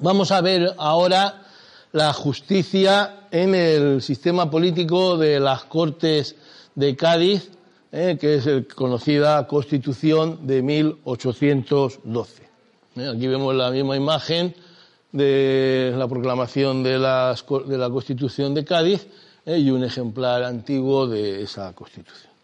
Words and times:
Vamos 0.00 0.30
a 0.30 0.40
ver 0.40 0.74
ahora 0.78 1.42
la 1.92 2.12
justicia 2.12 3.26
en 3.32 3.54
el 3.54 4.00
sistema 4.00 4.48
político 4.48 5.16
de 5.16 5.40
las 5.40 5.64
Cortes 5.64 6.36
de 6.76 6.94
Cádiz, 6.94 7.50
eh, 7.90 8.16
que 8.20 8.36
es 8.36 8.46
la 8.46 8.62
conocida 8.62 9.46
Constitución 9.48 10.46
de 10.46 10.62
1812. 10.62 12.42
Eh, 12.96 13.08
aquí 13.08 13.26
vemos 13.26 13.54
la 13.56 13.70
misma 13.72 13.96
imagen 13.96 14.54
de 15.10 15.92
la 15.96 16.06
proclamación 16.06 16.84
de, 16.84 16.98
la 16.98 17.34
Constitución 17.90 18.54
de 18.54 18.64
Cádiz 18.64 19.06
eh, 19.44 19.58
y 19.58 19.70
un 19.70 19.82
ejemplar 19.82 20.44
antiguo 20.44 21.08
de 21.08 21.42
esa 21.42 21.72
Constitución. 21.72 22.37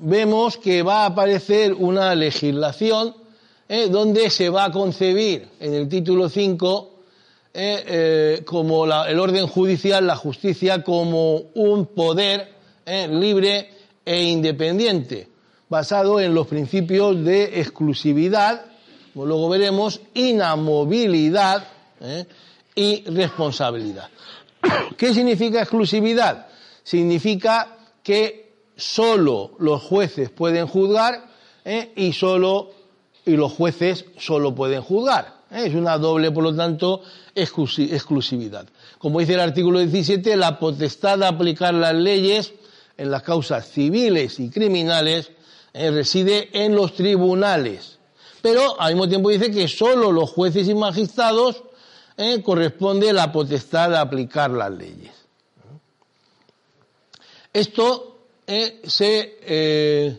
Vemos 0.00 0.56
que 0.56 0.82
va 0.82 1.02
a 1.02 1.06
aparecer 1.06 1.74
una 1.74 2.14
legislación 2.14 3.14
donde 3.90 4.30
se 4.30 4.48
va 4.48 4.66
a 4.66 4.70
concebir 4.70 5.48
en 5.58 5.74
el 5.74 5.88
título 5.88 6.28
5 6.28 6.90
como 8.44 8.84
el 8.84 9.18
orden 9.18 9.46
judicial, 9.48 10.06
la 10.06 10.14
justicia, 10.14 10.84
como 10.84 11.42
un 11.54 11.86
poder 11.86 12.52
libre 13.10 13.70
e 14.04 14.22
independiente, 14.22 15.28
basado 15.68 16.20
en 16.20 16.32
los 16.32 16.46
principios 16.46 17.24
de 17.24 17.60
exclusividad, 17.60 18.66
como 19.12 19.26
luego 19.26 19.48
veremos, 19.48 20.00
inamovilidad 20.14 21.66
¿eh? 22.00 22.24
y 22.74 23.04
responsabilidad. 23.10 24.08
¿Qué 24.96 25.12
significa 25.12 25.60
exclusividad? 25.60 26.46
Significa 26.84 27.76
que 28.02 28.47
solo 28.78 29.50
los 29.58 29.82
jueces 29.82 30.30
pueden 30.30 30.68
juzgar 30.68 31.26
¿eh? 31.64 31.92
y 31.96 32.12
solo 32.12 32.70
y 33.26 33.32
los 33.32 33.52
jueces 33.52 34.06
solo 34.18 34.54
pueden 34.54 34.80
juzgar. 34.80 35.42
¿eh? 35.50 35.64
Es 35.66 35.74
una 35.74 35.98
doble, 35.98 36.30
por 36.30 36.44
lo 36.44 36.54
tanto, 36.54 37.02
exclusividad. 37.34 38.66
Como 38.98 39.20
dice 39.20 39.34
el 39.34 39.40
artículo 39.40 39.80
17, 39.80 40.36
la 40.36 40.58
potestad 40.58 41.18
de 41.18 41.26
aplicar 41.26 41.74
las 41.74 41.94
leyes 41.94 42.54
en 42.96 43.10
las 43.10 43.22
causas 43.22 43.68
civiles 43.68 44.40
y 44.40 44.48
criminales 44.48 45.32
eh, 45.74 45.90
reside 45.90 46.48
en 46.52 46.74
los 46.74 46.94
tribunales. 46.94 47.98
Pero 48.40 48.80
al 48.80 48.94
mismo 48.94 49.08
tiempo 49.08 49.28
dice 49.28 49.50
que 49.50 49.66
solo 49.66 50.12
los 50.12 50.30
jueces 50.30 50.68
y 50.68 50.74
magistrados 50.74 51.64
corresponde 52.44 53.12
la 53.12 53.30
potestad 53.30 53.90
de 53.90 53.96
aplicar 53.96 54.50
las 54.50 54.72
leyes. 54.72 55.12
Esto 57.52 58.17
eh, 58.48 58.80
se 58.84 60.18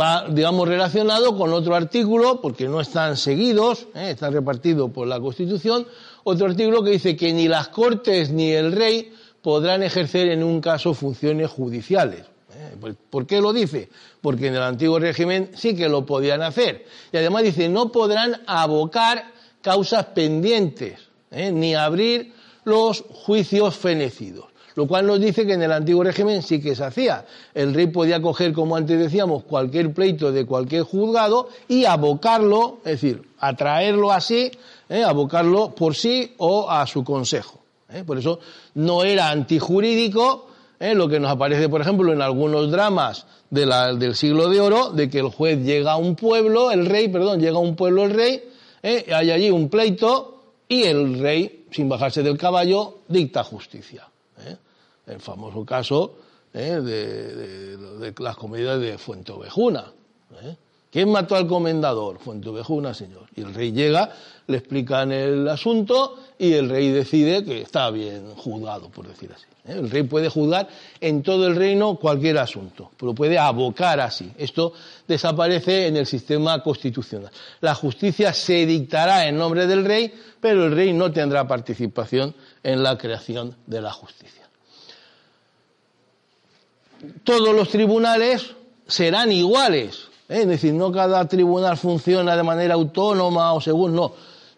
va, 0.00 0.26
digamos, 0.28 0.66
relacionado 0.66 1.36
con 1.36 1.52
otro 1.52 1.74
artículo, 1.74 2.40
porque 2.40 2.66
no 2.68 2.80
están 2.80 3.16
seguidos, 3.16 3.88
están 3.94 4.32
repartidos 4.32 4.90
por 4.90 5.06
la 5.06 5.20
Constitución, 5.20 5.86
otro 6.24 6.46
artículo 6.46 6.82
que 6.82 6.90
dice 6.90 7.16
que 7.16 7.32
ni 7.32 7.48
las 7.48 7.68
Cortes 7.68 8.30
ni 8.30 8.50
el 8.50 8.72
Rey 8.72 9.12
podrán 9.42 9.82
ejercer 9.82 10.28
en 10.28 10.42
un 10.42 10.60
caso 10.60 10.94
funciones 10.94 11.50
judiciales. 11.50 12.20
¿Eh? 12.54 12.76
Pues, 12.80 12.96
¿Por 13.08 13.26
qué 13.26 13.40
lo 13.40 13.52
dice? 13.52 13.88
Porque 14.20 14.48
en 14.48 14.56
el 14.56 14.62
antiguo 14.62 14.98
régimen 14.98 15.50
sí 15.54 15.74
que 15.74 15.88
lo 15.88 16.04
podían 16.04 16.42
hacer. 16.42 16.84
Y 17.12 17.16
además 17.16 17.42
dice, 17.44 17.68
no 17.68 17.90
podrán 17.92 18.42
abocar 18.46 19.32
causas 19.62 20.06
pendientes, 20.06 20.98
¿eh? 21.30 21.52
ni 21.52 21.74
abrir 21.74 22.32
los 22.64 23.02
juicios 23.08 23.76
fenecidos. 23.76 24.46
Lo 24.74 24.86
cual 24.86 25.06
nos 25.06 25.20
dice 25.20 25.46
que 25.46 25.54
en 25.54 25.62
el 25.62 25.72
antiguo 25.72 26.04
régimen 26.04 26.42
sí 26.42 26.60
que 26.60 26.74
se 26.74 26.84
hacía. 26.84 27.24
El 27.54 27.74
rey 27.74 27.88
podía 27.88 28.22
coger, 28.22 28.52
como 28.52 28.76
antes 28.76 28.98
decíamos, 28.98 29.44
cualquier 29.44 29.92
pleito 29.92 30.32
de 30.32 30.46
cualquier 30.46 30.82
juzgado 30.82 31.48
y 31.68 31.84
abocarlo, 31.84 32.78
es 32.84 33.00
decir, 33.00 33.22
atraerlo 33.38 34.12
así, 34.12 34.50
¿eh? 34.88 35.02
abocarlo 35.02 35.74
por 35.74 35.94
sí 35.94 36.34
o 36.38 36.70
a 36.70 36.86
su 36.86 37.02
consejo. 37.02 37.60
¿eh? 37.92 38.04
Por 38.04 38.18
eso 38.18 38.38
no 38.74 39.02
era 39.02 39.30
antijurídico 39.30 40.46
¿eh? 40.78 40.94
lo 40.94 41.08
que 41.08 41.18
nos 41.18 41.30
aparece, 41.30 41.68
por 41.68 41.80
ejemplo, 41.80 42.12
en 42.12 42.22
algunos 42.22 42.70
dramas 42.70 43.26
del 43.50 44.14
siglo 44.14 44.48
de 44.48 44.60
oro, 44.60 44.90
de 44.90 45.10
que 45.10 45.18
el 45.18 45.28
juez 45.28 45.58
llega 45.64 45.92
a 45.92 45.96
un 45.96 46.14
pueblo, 46.14 46.70
el 46.70 46.86
rey, 46.86 47.08
perdón, 47.08 47.40
llega 47.40 47.56
a 47.56 47.60
un 47.60 47.74
pueblo 47.74 48.04
el 48.04 48.12
rey, 48.12 48.44
hay 48.82 49.30
allí 49.30 49.50
un 49.50 49.68
pleito 49.68 50.40
y 50.68 50.84
el 50.84 51.18
rey, 51.18 51.66
sin 51.72 51.88
bajarse 51.88 52.22
del 52.22 52.38
caballo, 52.38 53.00
dicta 53.08 53.42
justicia. 53.42 54.09
El 55.10 55.20
famoso 55.20 55.64
caso 55.64 56.14
de, 56.52 56.80
de, 56.80 58.14
las 58.18 58.36
comedias 58.36 58.80
de 58.80 58.98
Fuentovejuna. 58.98 59.92
¿Quién 60.90 61.08
mató 61.10 61.36
al 61.36 61.46
comendador? 61.46 62.18
Fuentovejuna, 62.18 62.94
señor. 62.94 63.22
Y 63.36 63.42
el 63.42 63.54
rey 63.54 63.70
llega, 63.70 64.10
le 64.48 64.56
explican 64.56 65.12
el 65.12 65.46
asunto 65.48 66.18
y 66.36 66.52
el 66.54 66.68
rey 66.68 66.90
decide 66.90 67.44
que 67.44 67.62
está 67.62 67.90
bien 67.90 68.34
juzgado, 68.34 68.88
por 68.88 69.06
decir 69.06 69.30
así. 69.32 69.44
¿eh? 69.66 69.78
El 69.78 69.88
rey 69.88 70.02
puede 70.02 70.28
juzgar 70.28 70.68
en 71.00 71.22
todo 71.22 71.46
el 71.46 71.54
reino 71.54 71.94
cualquier 71.94 72.38
asunto, 72.38 72.90
pero 72.96 73.14
puede 73.14 73.38
abocar 73.38 74.00
así. 74.00 74.32
Esto 74.36 74.72
desaparece 75.06 75.86
en 75.86 75.96
el 75.96 76.06
sistema 76.06 76.60
constitucional. 76.60 77.30
La 77.60 77.76
justicia 77.76 78.32
se 78.32 78.66
dictará 78.66 79.28
en 79.28 79.36
nombre 79.36 79.68
del 79.68 79.84
rey, 79.84 80.12
pero 80.40 80.64
el 80.64 80.74
rey 80.74 80.92
no 80.92 81.12
tendrá 81.12 81.46
participación 81.46 82.34
en 82.64 82.82
la 82.82 82.98
creación 82.98 83.54
de 83.66 83.80
la 83.80 83.92
justicia. 83.92 84.39
Todos 87.24 87.54
los 87.54 87.68
tribunales 87.68 88.54
serán 88.86 89.32
iguales, 89.32 90.08
¿eh? 90.28 90.40
es 90.40 90.48
decir, 90.48 90.74
no 90.74 90.92
cada 90.92 91.26
tribunal 91.26 91.76
funciona 91.76 92.36
de 92.36 92.42
manera 92.42 92.74
autónoma 92.74 93.52
o 93.52 93.60
según, 93.60 93.94
no 93.94 94.12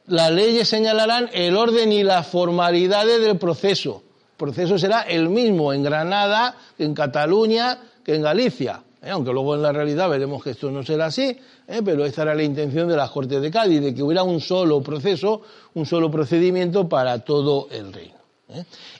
las 0.06 0.32
leyes 0.32 0.68
señalarán 0.68 1.30
el 1.32 1.56
orden 1.56 1.92
y 1.92 2.02
las 2.02 2.26
formalidades 2.26 3.20
del 3.20 3.38
proceso. 3.38 4.02
El 4.32 4.36
proceso 4.36 4.78
será 4.78 5.02
el 5.02 5.28
mismo 5.28 5.72
en 5.72 5.82
Granada, 5.82 6.56
en 6.78 6.94
Cataluña, 6.94 7.78
que 8.04 8.16
en 8.16 8.22
Galicia. 8.22 8.82
¿eh? 9.00 9.10
Aunque 9.10 9.32
luego 9.32 9.54
en 9.54 9.62
la 9.62 9.72
realidad 9.72 10.10
veremos 10.10 10.42
que 10.42 10.50
esto 10.50 10.70
no 10.70 10.82
será 10.82 11.06
así, 11.06 11.38
¿eh? 11.68 11.82
pero 11.84 12.04
esta 12.04 12.22
era 12.22 12.34
la 12.34 12.42
intención 12.42 12.88
de 12.88 12.96
las 12.96 13.10
Cortes 13.10 13.40
de 13.40 13.50
Cádiz, 13.50 13.80
de 13.80 13.94
que 13.94 14.02
hubiera 14.02 14.24
un 14.24 14.40
solo 14.40 14.82
proceso, 14.82 15.42
un 15.74 15.86
solo 15.86 16.10
procedimiento 16.10 16.88
para 16.88 17.20
todo 17.20 17.68
el 17.70 17.92
reino. 17.92 18.16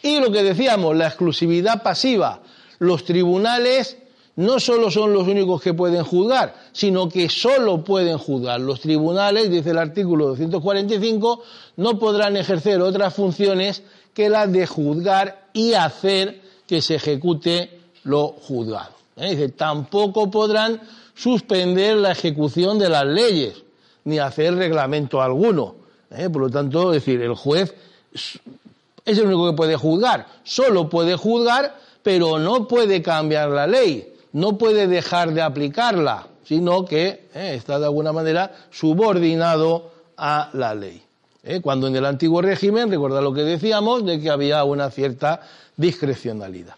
Y 0.03 0.19
lo 0.19 0.31
que 0.31 0.43
decíamos, 0.43 0.97
la 0.97 1.09
exclusividad 1.09 1.83
pasiva. 1.83 2.41
Los 2.83 3.05
tribunales 3.05 3.97
no 4.35 4.59
solo 4.59 4.91
son 4.91 5.13
los 5.13 5.29
únicos 5.29 5.63
que 5.63 5.73
pueden 5.73 6.03
juzgar, 6.03 6.57
sino 6.73 7.09
que 7.09 7.29
solo 7.29 7.85
pueden 7.85 8.19
juzgar. 8.19 8.61
Los 8.61 8.81
tribunales, 8.81 9.53
dice 9.53 9.71
el 9.71 9.79
artículo 9.79 10.27
245, 10.27 11.45
no 11.77 12.01
podrán 12.01 12.37
ejercer 12.37 12.83
otras 12.83 13.15
funciones 13.15 13.85
que 14.15 14.29
las 14.29 14.51
de 14.51 14.67
juzgar 14.67 15.47
y 15.53 15.75
hacer 15.75 16.41
que 16.67 16.83
se 16.83 16.97
ejecute 16.97 17.71
lo 18.03 18.35
juzgado. 18.49 18.91
¿Eh? 19.17 19.31
Dice, 19.31 19.51
tampoco 19.51 20.29
podrán 20.29 20.81
suspender 21.15 21.99
la 21.99 22.11
ejecución 22.11 22.81
de 22.81 22.89
las 22.89 23.07
leyes, 23.07 23.63
ni 24.07 24.19
hacer 24.19 24.57
reglamento 24.57 25.23
alguno. 25.23 25.77
¿Eh? 26.11 26.29
Por 26.29 26.43
lo 26.43 26.51
tanto, 26.51 26.93
es 26.93 27.05
decir, 27.05 27.23
el 27.23 27.37
juez 27.37 27.73
es 28.13 29.19
el 29.19 29.27
único 29.27 29.51
que 29.51 29.57
puede 29.57 29.77
juzgar, 29.77 30.27
solo 30.43 30.89
puede 30.89 31.15
juzgar, 31.15 31.77
pero 32.03 32.39
no 32.39 32.67
puede 32.67 33.03
cambiar 33.03 33.51
la 33.51 33.67
ley 33.67 34.13
no 34.33 34.57
puede 34.59 34.87
dejar 34.87 35.33
de 35.33 35.43
aplicarla, 35.43 36.27
sino 36.45 36.85
que 36.85 37.29
eh, 37.35 37.55
está 37.57 37.79
de 37.79 37.87
alguna 37.87 38.13
manera 38.13 38.53
subordinado 38.71 39.93
a 40.17 40.51
la 40.55 40.75
ley. 40.75 41.03
Eh, 41.45 41.61
cuando 41.61 41.89
en 41.89 41.97
el 41.97 42.07
antiguo 42.07 42.41
régimen, 42.41 42.91
recuerda 42.91 43.21
lo 43.21 43.33
que 43.33 43.43
decíamos, 43.43 44.05
de 44.05 44.21
que 44.21 44.31
había 44.31 44.65
una 44.65 44.91
cierta 44.91 45.41
discrecionalidad. 45.77 46.75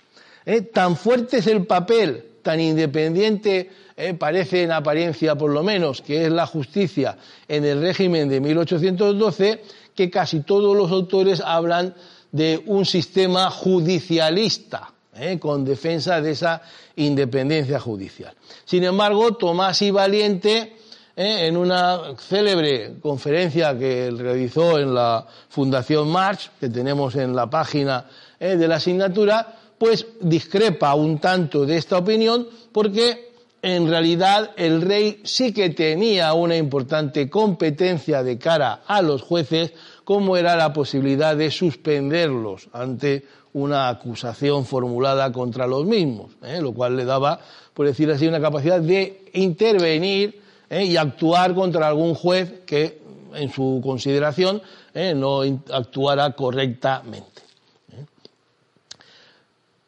Eh, 0.47 0.63
tan 0.63 0.97
fuerte 0.97 1.39
es 1.39 1.47
el 1.47 1.67
papel, 1.67 2.25
tan 2.43 2.61
independiente 2.61 3.71
parece 4.19 4.65
en 4.65 4.73
apariencia 4.73 5.37
por 5.37 5.53
lo 5.53 5.63
menos, 5.63 6.03
que 6.03 6.25
es 6.25 6.33
la 6.33 6.47
justicia 6.47 7.17
en 7.47 7.65
el 7.65 7.81
régimen 7.81 8.29
de 8.29 8.41
1812, 8.41 9.63
que 9.95 10.11
casi 10.11 10.41
todos 10.41 10.77
los 10.77 10.91
autores 10.91 11.41
hablan 11.41 11.95
de 12.33 12.61
un 12.67 12.85
sistema 12.87 13.51
judicialista 13.51 14.94
¿eh? 15.17 15.39
con 15.39 15.65
defensa 15.65 16.21
de 16.21 16.33
esa 16.33 16.63
independencia 16.97 17.81
judicial. 17.81 18.35
Sin 18.65 18.85
embargo, 18.85 19.35
Tomás 19.37 19.83
y 19.83 19.91
Valiente, 19.91 20.77
¿eh? 21.17 21.47
en 21.47 21.57
una 21.57 22.15
célebre 22.19 22.95
conferencia 23.01 23.79
que 23.79 24.11
realizó 24.11 24.79
en 24.79 24.95
la 24.95 25.27
Fundación 25.49 26.09
March, 26.09 26.51
que 26.59 26.69
tenemos 26.69 27.15
en 27.17 27.35
la 27.35 27.49
página 27.49 28.07
¿eh? 28.39 28.57
de 28.57 28.69
la 28.69 28.77
asignatura, 28.77 29.59
pues 29.79 30.07
discrepa 30.21 30.95
un 30.95 31.19
tanto 31.19 31.67
de 31.67 31.77
esta 31.77 31.99
opinión 31.99 32.47
porque 32.73 33.33
en 33.63 33.89
realidad 33.89 34.51
el 34.57 34.83
rey 34.83 35.23
sí 35.25 35.53
que 35.53 35.71
tenía 35.71 36.35
una 36.35 36.57
importante 36.57 37.31
competencia 37.31 38.23
de 38.23 38.39
cara 38.39 38.83
a 38.87 39.01
los 39.01 39.23
jueces, 39.23 39.73
como 40.05 40.37
era 40.37 40.55
la 40.55 40.73
posibilidad 40.73 41.35
de 41.37 41.51
suspenderlos 41.51 42.69
ante 42.73 43.25
una 43.55 43.89
acusación 43.89 44.67
formulada 44.67 45.33
contra 45.33 45.67
los 45.67 45.87
mismos, 45.87 46.33
¿eh? 46.43 46.61
lo 46.61 46.73
cual 46.73 46.97
le 46.97 47.05
daba, 47.05 47.41
por 47.73 47.87
decir 47.87 48.11
así, 48.11 48.27
una 48.27 48.41
capacidad 48.41 48.81
de 48.81 49.31
intervenir 49.33 50.41
¿eh? 50.69 50.85
y 50.85 50.97
actuar 50.97 51.55
contra 51.55 51.89
algún 51.89 52.15
juez 52.15 52.53
que, 52.67 53.01
en 53.35 53.51
su 53.51 53.81
consideración, 53.83 54.61
¿eh? 54.93 55.15
no 55.15 55.43
actuara 55.73 56.33
correctamente. 56.33 57.43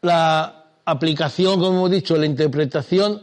La 0.02 0.64
aplicación, 0.84 1.58
como 1.58 1.78
hemos 1.78 1.90
dicho, 1.90 2.16
la 2.16 2.26
interpretación 2.26 3.22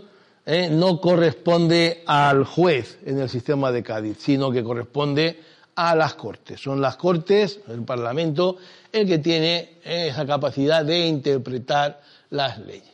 no 0.72 1.00
corresponde 1.00 2.04
al 2.06 2.44
juez 2.44 3.00
en 3.06 3.22
el 3.22 3.30
sistema 3.30 3.72
de 3.72 3.82
Cádiz, 3.82 4.18
sino 4.20 4.52
que 4.52 4.62
corresponde 4.62 5.40
a 5.76 5.96
las 5.96 6.16
Cortes. 6.16 6.60
Son 6.62 6.82
las 6.82 6.96
Cortes, 6.96 7.60
el 7.68 7.84
Parlamento, 7.84 8.58
el 8.92 9.08
que 9.08 9.20
tiene 9.20 9.80
esa 9.84 10.26
capacidad 10.26 10.86
de 10.86 11.08
interpretar 11.08 12.02
las 12.30 12.60
leyes. 12.60 12.94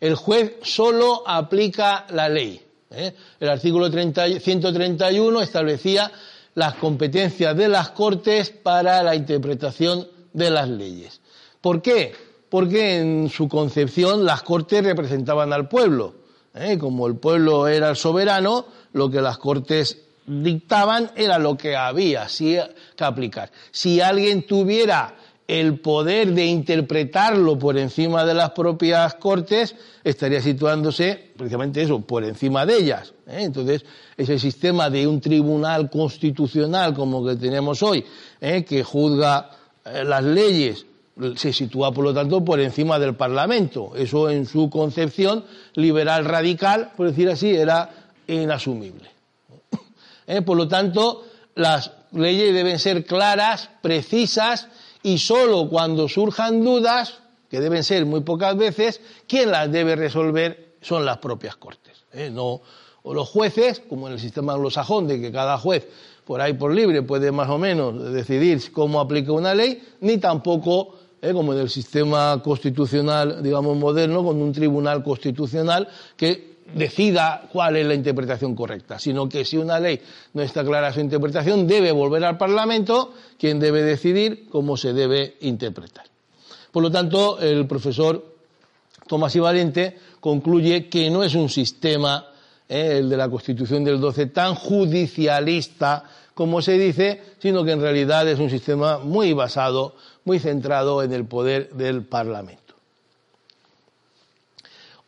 El 0.00 0.14
juez 0.14 0.56
solo 0.62 1.22
aplica 1.26 2.06
la 2.10 2.28
ley. 2.28 2.60
¿eh? 2.90 3.14
El 3.40 3.48
artículo 3.48 3.90
131 3.90 5.42
establecía 5.42 6.10
las 6.54 6.74
competencias 6.74 7.56
de 7.56 7.68
las 7.68 7.90
Cortes 7.90 8.50
para 8.50 9.02
la 9.02 9.14
interpretación 9.14 10.08
de 10.32 10.50
las 10.50 10.68
leyes. 10.68 11.20
¿Por 11.60 11.82
qué? 11.82 12.14
Porque 12.48 12.98
en 12.98 13.28
su 13.28 13.48
concepción 13.48 14.24
las 14.24 14.42
Cortes 14.42 14.84
representaban 14.84 15.52
al 15.52 15.68
pueblo. 15.68 16.14
¿eh? 16.54 16.78
Como 16.78 17.06
el 17.06 17.16
pueblo 17.16 17.68
era 17.68 17.90
el 17.90 17.96
soberano, 17.96 18.66
lo 18.92 19.10
que 19.10 19.20
las 19.20 19.38
Cortes 19.38 20.05
dictaban 20.26 21.10
era 21.16 21.38
lo 21.38 21.56
que 21.56 21.76
había 21.76 22.26
que 22.26 23.04
aplicar. 23.04 23.50
Si 23.70 24.00
alguien 24.00 24.46
tuviera 24.46 25.14
el 25.48 25.78
poder 25.78 26.32
de 26.32 26.44
interpretarlo 26.44 27.58
por 27.58 27.78
encima 27.78 28.24
de 28.24 28.34
las 28.34 28.50
propias 28.50 29.14
cortes 29.14 29.76
estaría 30.02 30.40
situándose 30.40 31.30
precisamente 31.36 31.82
eso, 31.82 32.00
por 32.00 32.24
encima 32.24 32.66
de 32.66 32.78
ellas. 32.78 33.12
¿eh? 33.26 33.42
Entonces, 33.42 33.84
ese 34.16 34.38
sistema 34.38 34.90
de 34.90 35.06
un 35.06 35.20
tribunal 35.20 35.88
constitucional 35.88 36.94
como 36.94 37.24
que 37.24 37.36
tenemos 37.36 37.82
hoy, 37.82 38.04
¿eh? 38.40 38.64
que 38.64 38.82
juzga 38.82 39.50
eh, 39.84 40.02
las 40.04 40.24
leyes, 40.24 40.86
se 41.36 41.52
sitúa, 41.52 41.92
por 41.92 42.04
lo 42.04 42.12
tanto, 42.12 42.44
por 42.44 42.60
encima 42.60 42.98
del 42.98 43.14
Parlamento. 43.14 43.92
Eso, 43.96 44.28
en 44.28 44.46
su 44.46 44.68
concepción 44.68 45.44
liberal 45.74 46.24
radical, 46.24 46.92
por 46.96 47.06
decir 47.06 47.30
así, 47.30 47.50
era 47.50 47.88
inasumible. 48.26 49.15
Por 50.44 50.56
lo 50.56 50.66
tanto, 50.66 51.24
las 51.54 51.92
leyes 52.12 52.52
deben 52.52 52.78
ser 52.78 53.04
claras, 53.04 53.70
precisas, 53.80 54.68
y 55.02 55.18
solo 55.18 55.68
cuando 55.68 56.08
surjan 56.08 56.64
dudas, 56.64 57.18
que 57.48 57.60
deben 57.60 57.84
ser 57.84 58.06
muy 58.06 58.20
pocas 58.20 58.56
veces, 58.56 59.00
quien 59.28 59.50
las 59.50 59.70
debe 59.70 59.94
resolver 59.96 60.76
son 60.80 61.04
las 61.04 61.18
propias 61.18 61.56
Cortes. 61.56 62.04
¿eh? 62.12 62.30
No, 62.30 62.60
o 63.02 63.14
los 63.14 63.28
jueces, 63.28 63.80
como 63.88 64.08
en 64.08 64.14
el 64.14 64.20
sistema 64.20 64.54
anglosajón, 64.54 65.06
de 65.06 65.20
que 65.20 65.30
cada 65.30 65.58
juez 65.58 65.86
por 66.24 66.40
ahí 66.40 66.54
por 66.54 66.74
libre 66.74 67.02
puede 67.02 67.30
más 67.30 67.48
o 67.48 67.56
menos 67.56 68.12
decidir 68.12 68.60
cómo 68.72 68.98
aplica 68.98 69.30
una 69.30 69.54
ley, 69.54 69.80
ni 70.00 70.18
tampoco, 70.18 70.96
¿eh? 71.22 71.32
como 71.32 71.52
en 71.52 71.60
el 71.60 71.70
sistema 71.70 72.42
constitucional, 72.42 73.44
digamos, 73.44 73.76
moderno, 73.76 74.24
con 74.24 74.42
un 74.42 74.52
tribunal 74.52 75.04
constitucional 75.04 75.88
que 76.16 76.55
decida 76.74 77.48
cuál 77.52 77.76
es 77.76 77.86
la 77.86 77.94
interpretación 77.94 78.54
correcta, 78.54 78.98
sino 78.98 79.28
que 79.28 79.44
si 79.44 79.56
una 79.56 79.78
ley 79.78 80.00
no 80.34 80.42
está 80.42 80.64
clara 80.64 80.92
su 80.92 81.00
interpretación, 81.00 81.66
debe 81.66 81.92
volver 81.92 82.24
al 82.24 82.36
Parlamento, 82.36 83.14
quien 83.38 83.58
debe 83.60 83.82
decidir 83.82 84.46
cómo 84.50 84.76
se 84.76 84.92
debe 84.92 85.36
interpretar. 85.40 86.04
Por 86.72 86.82
lo 86.82 86.90
tanto, 86.90 87.38
el 87.40 87.66
profesor 87.66 88.36
Tomás 89.06 89.34
Ivalente 89.36 89.96
concluye 90.20 90.88
que 90.88 91.08
no 91.10 91.22
es 91.22 91.34
un 91.34 91.48
sistema, 91.48 92.26
eh, 92.68 92.98
el 92.98 93.08
de 93.08 93.16
la 93.16 93.28
Constitución 93.28 93.84
del 93.84 94.00
12, 94.00 94.26
tan 94.26 94.54
judicialista 94.54 96.04
como 96.34 96.60
se 96.60 96.72
dice, 96.72 97.22
sino 97.38 97.64
que 97.64 97.72
en 97.72 97.80
realidad 97.80 98.28
es 98.28 98.38
un 98.38 98.50
sistema 98.50 98.98
muy 98.98 99.32
basado, 99.32 99.94
muy 100.24 100.38
centrado 100.38 101.02
en 101.02 101.14
el 101.14 101.24
poder 101.24 101.70
del 101.72 102.04
Parlamento. 102.04 102.65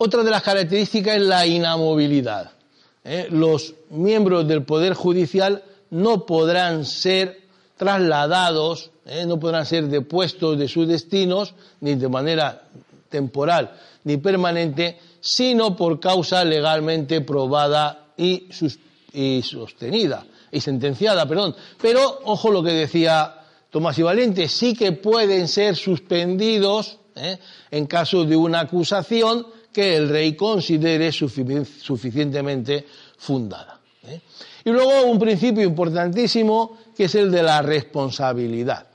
Otra 0.01 0.23
de 0.23 0.31
las 0.31 0.45
características 0.45 1.17
es 1.17 1.23
la 1.23 1.45
inamovilidad. 1.45 2.53
¿eh? 3.03 3.27
Los 3.31 3.75
miembros 3.91 4.47
del 4.47 4.63
Poder 4.63 4.95
Judicial 4.95 5.65
no 5.91 6.25
podrán 6.25 6.85
ser 6.85 7.41
trasladados, 7.77 8.93
¿eh? 9.05 9.27
no 9.27 9.41
podrán 9.41 9.67
ser 9.67 9.89
depuestos 9.89 10.57
de 10.57 10.69
sus 10.69 10.87
destinos, 10.87 11.53
ni 11.81 11.97
de 11.97 12.09
manera 12.09 12.63
temporal 13.09 13.73
ni 14.05 14.19
permanente, 14.19 15.01
sino 15.21 15.75
por 15.77 15.99
causa 15.99 16.45
legalmente 16.45 17.21
probada 17.21 18.07
y, 18.17 18.47
sostenida, 19.43 20.25
y 20.53 20.61
sentenciada, 20.61 21.27
perdón. 21.27 21.57
Pero, 21.83 22.21
ojo 22.25 22.53
lo 22.53 22.63
que 22.63 22.71
decía 22.71 23.35
Tomás 23.69 23.99
y 23.99 24.03
Valente, 24.03 24.49
sí 24.49 24.75
que 24.75 24.93
pueden 24.93 25.49
ser 25.49 25.75
suspendidos 25.75 26.99
¿eh? 27.17 27.39
en 27.73 27.87
caso 27.87 28.25
de 28.25 28.37
una 28.37 28.61
acusación 28.61 29.58
que 29.73 29.97
el 29.97 30.09
rey 30.09 30.35
considere 30.35 31.13
suficientemente 31.13 32.87
fundada. 33.19 33.81
¿eh? 34.07 34.21
Y 34.65 34.71
luego 34.71 35.05
un 35.05 35.19
principio 35.19 35.63
importantísimo 35.63 36.79
que 36.97 37.05
es 37.05 37.15
el 37.15 37.31
de 37.31 37.43
la 37.43 37.63
responsabilidad. 37.63 38.87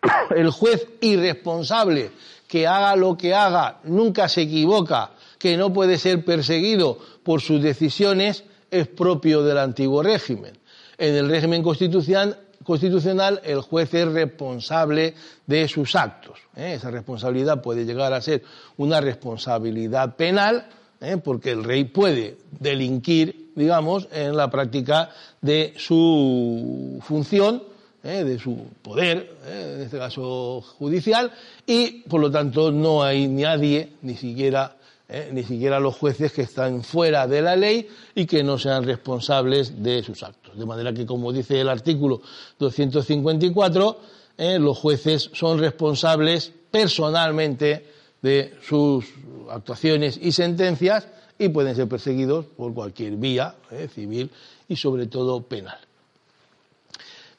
El 0.34 0.50
juez 0.50 0.86
irresponsable 1.00 2.10
que 2.46 2.66
haga 2.66 2.96
lo 2.96 3.16
que 3.16 3.34
haga 3.34 3.80
nunca 3.84 4.28
se 4.28 4.42
equivoca, 4.42 5.10
que 5.38 5.56
no 5.56 5.72
puede 5.72 5.98
ser 5.98 6.24
perseguido 6.24 6.98
por 7.22 7.40
sus 7.40 7.60
decisiones, 7.60 8.44
es 8.70 8.86
propio 8.86 9.42
del 9.42 9.58
antiguo 9.58 10.02
régimen. 10.02 10.56
En 10.96 11.14
el 11.14 11.28
régimen 11.28 11.62
constitucional 11.62 12.38
constitucional, 12.68 13.40
el 13.44 13.62
juez 13.62 13.94
es 13.94 14.06
responsable 14.12 15.14
de 15.46 15.66
sus 15.68 15.96
actos. 15.96 16.38
¿eh? 16.54 16.74
Esa 16.74 16.90
responsabilidad 16.90 17.62
puede 17.62 17.86
llegar 17.86 18.12
a 18.12 18.20
ser 18.20 18.42
una 18.76 19.00
responsabilidad 19.00 20.16
penal, 20.16 20.66
¿eh? 21.00 21.16
porque 21.16 21.52
el 21.52 21.64
rey 21.64 21.84
puede 21.84 22.36
delinquir, 22.60 23.52
digamos, 23.56 24.06
en 24.12 24.36
la 24.36 24.50
práctica 24.50 25.08
de 25.40 25.72
su 25.78 27.00
función, 27.02 27.62
¿eh? 28.04 28.22
de 28.24 28.38
su 28.38 28.66
poder, 28.82 29.38
en 29.50 29.80
este 29.80 29.96
caso 29.96 30.60
judicial, 30.60 31.32
y 31.66 32.02
por 32.02 32.20
lo 32.20 32.30
tanto 32.30 32.70
no 32.70 33.02
hay 33.02 33.28
nadie, 33.28 33.94
ni 34.02 34.14
siquiera 34.14 34.76
¿eh? 35.08 35.30
ni 35.32 35.42
siquiera 35.42 35.80
los 35.80 35.96
jueces 35.96 36.32
que 36.32 36.42
están 36.42 36.82
fuera 36.82 37.26
de 37.26 37.42
la 37.42 37.56
ley 37.56 37.88
y 38.14 38.26
que 38.26 38.42
no 38.42 38.58
sean 38.58 38.84
responsables 38.84 39.82
de 39.82 40.02
sus 40.02 40.22
actos. 40.22 40.58
De 40.58 40.66
manera 40.66 40.92
que, 40.92 41.06
como 41.06 41.32
dice 41.32 41.60
el 41.60 41.68
artículo 41.68 42.20
254, 42.58 44.00
¿eh? 44.36 44.58
los 44.58 44.78
jueces 44.78 45.30
son 45.32 45.58
responsables 45.58 46.52
personalmente 46.70 47.86
de 48.20 48.54
sus 48.62 49.06
actuaciones 49.50 50.18
y 50.20 50.32
sentencias 50.32 51.06
y 51.38 51.48
pueden 51.48 51.74
ser 51.74 51.88
perseguidos 51.88 52.46
por 52.46 52.74
cualquier 52.74 53.16
vía 53.16 53.54
¿eh? 53.70 53.88
civil 53.92 54.30
y 54.68 54.76
sobre 54.76 55.06
todo 55.06 55.42
penal. 55.42 55.78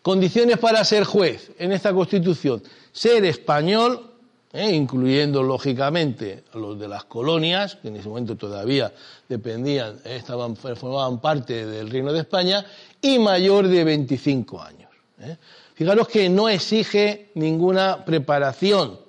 Condiciones 0.01 0.57
para 0.57 0.83
ser 0.85 1.03
juez 1.03 1.51
en 1.59 1.73
esta 1.73 1.93
Constitución. 1.93 2.63
Ser 2.91 3.25
español 3.25 4.08
¿eh? 4.53 4.73
incluyendo 4.73 5.43
lógicamente 5.43 6.43
a 6.53 6.57
los 6.57 6.79
de 6.79 6.87
las 6.87 7.05
colonias, 7.05 7.75
que 7.75 7.89
en 7.89 7.97
ese 7.97 8.09
momento 8.09 8.35
todavía 8.35 8.91
dependían, 9.27 9.95
¿eh? 10.05 10.17
estaban, 10.17 10.55
formaban 10.55 11.19
parte 11.19 11.65
del 11.65 11.89
Reino 11.89 12.11
de 12.11 12.19
España, 12.19 12.65
y 13.01 13.19
mayor 13.19 13.67
de 13.67 13.83
25 13.83 14.61
años. 14.61 14.89
¿eh? 15.19 15.37
Fijaros 15.75 16.07
que 16.07 16.29
no 16.29 16.49
exige 16.49 17.31
ninguna 17.35 18.03
preparación, 18.03 18.99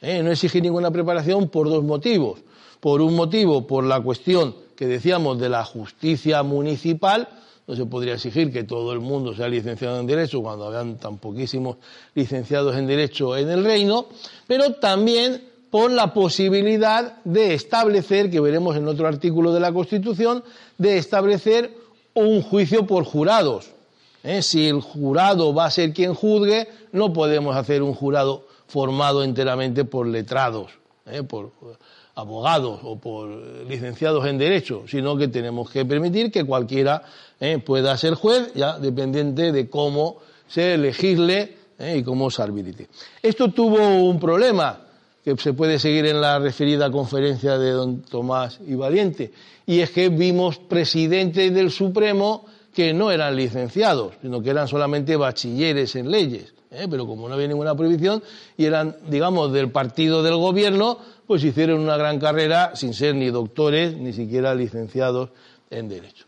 no 0.00 0.30
exige 0.30 0.60
ninguna 0.60 0.90
preparación 0.90 1.48
por 1.48 1.68
dos 1.68 1.84
motivos. 1.84 2.40
Por 2.78 3.02
un 3.02 3.14
motivo, 3.14 3.66
por 3.66 3.84
la 3.84 4.00
cuestión 4.00 4.54
que 4.74 4.86
decíamos 4.86 5.38
de 5.38 5.50
la 5.50 5.64
justicia 5.64 6.42
municipal, 6.42 7.28
no 7.70 7.76
se 7.76 7.86
podría 7.86 8.14
exigir 8.14 8.52
que 8.52 8.64
todo 8.64 8.92
el 8.92 8.98
mundo 8.98 9.32
sea 9.32 9.46
licenciado 9.46 10.00
en 10.00 10.06
Derecho 10.08 10.42
cuando 10.42 10.66
habían 10.66 10.96
tan 10.96 11.18
poquísimos 11.18 11.76
licenciados 12.16 12.74
en 12.74 12.88
Derecho 12.88 13.36
en 13.36 13.48
el 13.48 13.62
reino, 13.62 14.06
pero 14.48 14.72
también 14.72 15.40
por 15.70 15.92
la 15.92 16.12
posibilidad 16.12 17.22
de 17.22 17.54
establecer, 17.54 18.28
que 18.28 18.40
veremos 18.40 18.76
en 18.76 18.88
otro 18.88 19.06
artículo 19.06 19.52
de 19.52 19.60
la 19.60 19.72
Constitución, 19.72 20.42
de 20.78 20.98
establecer 20.98 21.72
un 22.14 22.42
juicio 22.42 22.88
por 22.88 23.04
jurados. 23.04 23.70
¿Eh? 24.24 24.42
Si 24.42 24.66
el 24.66 24.80
jurado 24.80 25.54
va 25.54 25.66
a 25.66 25.70
ser 25.70 25.92
quien 25.92 26.12
juzgue, 26.12 26.66
no 26.90 27.12
podemos 27.12 27.54
hacer 27.54 27.84
un 27.84 27.94
jurado 27.94 28.48
formado 28.66 29.22
enteramente 29.22 29.84
por 29.84 30.08
letrados, 30.08 30.72
¿eh? 31.06 31.22
Abogados 32.20 32.80
o 32.82 32.96
por 32.96 33.28
licenciados 33.66 34.26
en 34.26 34.38
Derecho, 34.38 34.84
sino 34.86 35.16
que 35.16 35.28
tenemos 35.28 35.70
que 35.70 35.84
permitir 35.84 36.30
que 36.30 36.44
cualquiera 36.44 37.02
eh, 37.40 37.58
pueda 37.58 37.96
ser 37.96 38.14
juez, 38.14 38.52
ya 38.54 38.78
dependiente 38.78 39.52
de 39.52 39.68
cómo 39.68 40.18
se 40.48 40.76
legisle 40.76 41.56
eh, 41.78 41.96
y 41.98 42.02
cómo 42.02 42.30
se 42.30 42.42
arbitre. 42.42 42.88
Esto 43.22 43.50
tuvo 43.50 43.78
un 44.04 44.20
problema 44.20 44.80
que 45.24 45.36
se 45.36 45.52
puede 45.52 45.78
seguir 45.78 46.06
en 46.06 46.20
la 46.20 46.38
referida 46.38 46.90
conferencia 46.90 47.58
de 47.58 47.70
don 47.70 48.02
Tomás 48.02 48.60
y 48.66 48.74
Valiente, 48.74 49.32
y 49.66 49.80
es 49.80 49.90
que 49.90 50.08
vimos 50.08 50.58
presidentes 50.58 51.52
del 51.52 51.70
Supremo 51.70 52.44
que 52.74 52.92
no 52.92 53.10
eran 53.10 53.36
licenciados, 53.36 54.14
sino 54.22 54.42
que 54.42 54.50
eran 54.50 54.68
solamente 54.68 55.16
bachilleres 55.16 55.96
en 55.96 56.10
leyes. 56.10 56.54
¿eh? 56.70 56.86
Pero 56.90 57.06
como 57.06 57.28
no 57.28 57.34
había 57.34 57.48
ninguna 57.48 57.74
prohibición 57.74 58.22
y 58.56 58.64
eran, 58.64 58.96
digamos, 59.08 59.52
del 59.52 59.70
partido 59.70 60.22
del 60.22 60.36
gobierno, 60.36 60.98
pues 61.30 61.44
hicieron 61.44 61.78
una 61.78 61.96
gran 61.96 62.18
carrera 62.18 62.72
sin 62.74 62.92
ser 62.92 63.14
ni 63.14 63.30
doctores 63.30 63.96
ni 63.96 64.12
siquiera 64.12 64.52
licenciados 64.52 65.30
en 65.70 65.88
Derecho. 65.88 66.26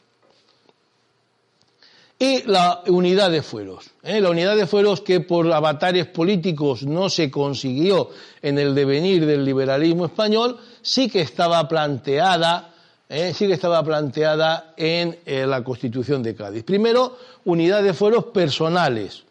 Y 2.21 2.45
la 2.45 2.85
unidad 2.87 3.33
de 3.33 3.43
fueros. 3.43 3.91
¿eh? 4.05 4.21
La 4.21 4.31
unidad 4.31 4.55
de 4.55 4.65
fueros 4.65 5.01
que 5.01 5.19
por 5.19 5.53
avatares 5.53 6.07
políticos 6.07 6.85
no 6.85 7.11
se 7.11 7.33
consiguió 7.33 8.11
en 8.43 8.61
el 8.61 8.77
devenir 8.77 9.27
del 9.27 9.45
liberalismo 9.45 10.05
español, 10.05 10.61
sí 10.83 11.11
que 11.11 11.23
estaba 11.23 11.67
planteada 11.67 12.73
¿eh? 13.09 13.35
sí 13.35 13.49
que 13.49 13.55
estaba 13.55 13.83
planteada 13.83 14.73
en 14.77 15.19
eh, 15.27 15.49
la 15.49 15.65
Constitución 15.65 16.23
de 16.23 16.37
Cádiz. 16.37 16.63
Primero, 16.63 17.19
unidad 17.45 17.83
de 17.83 17.93
fueros 17.93 18.27
personales. 18.27 19.25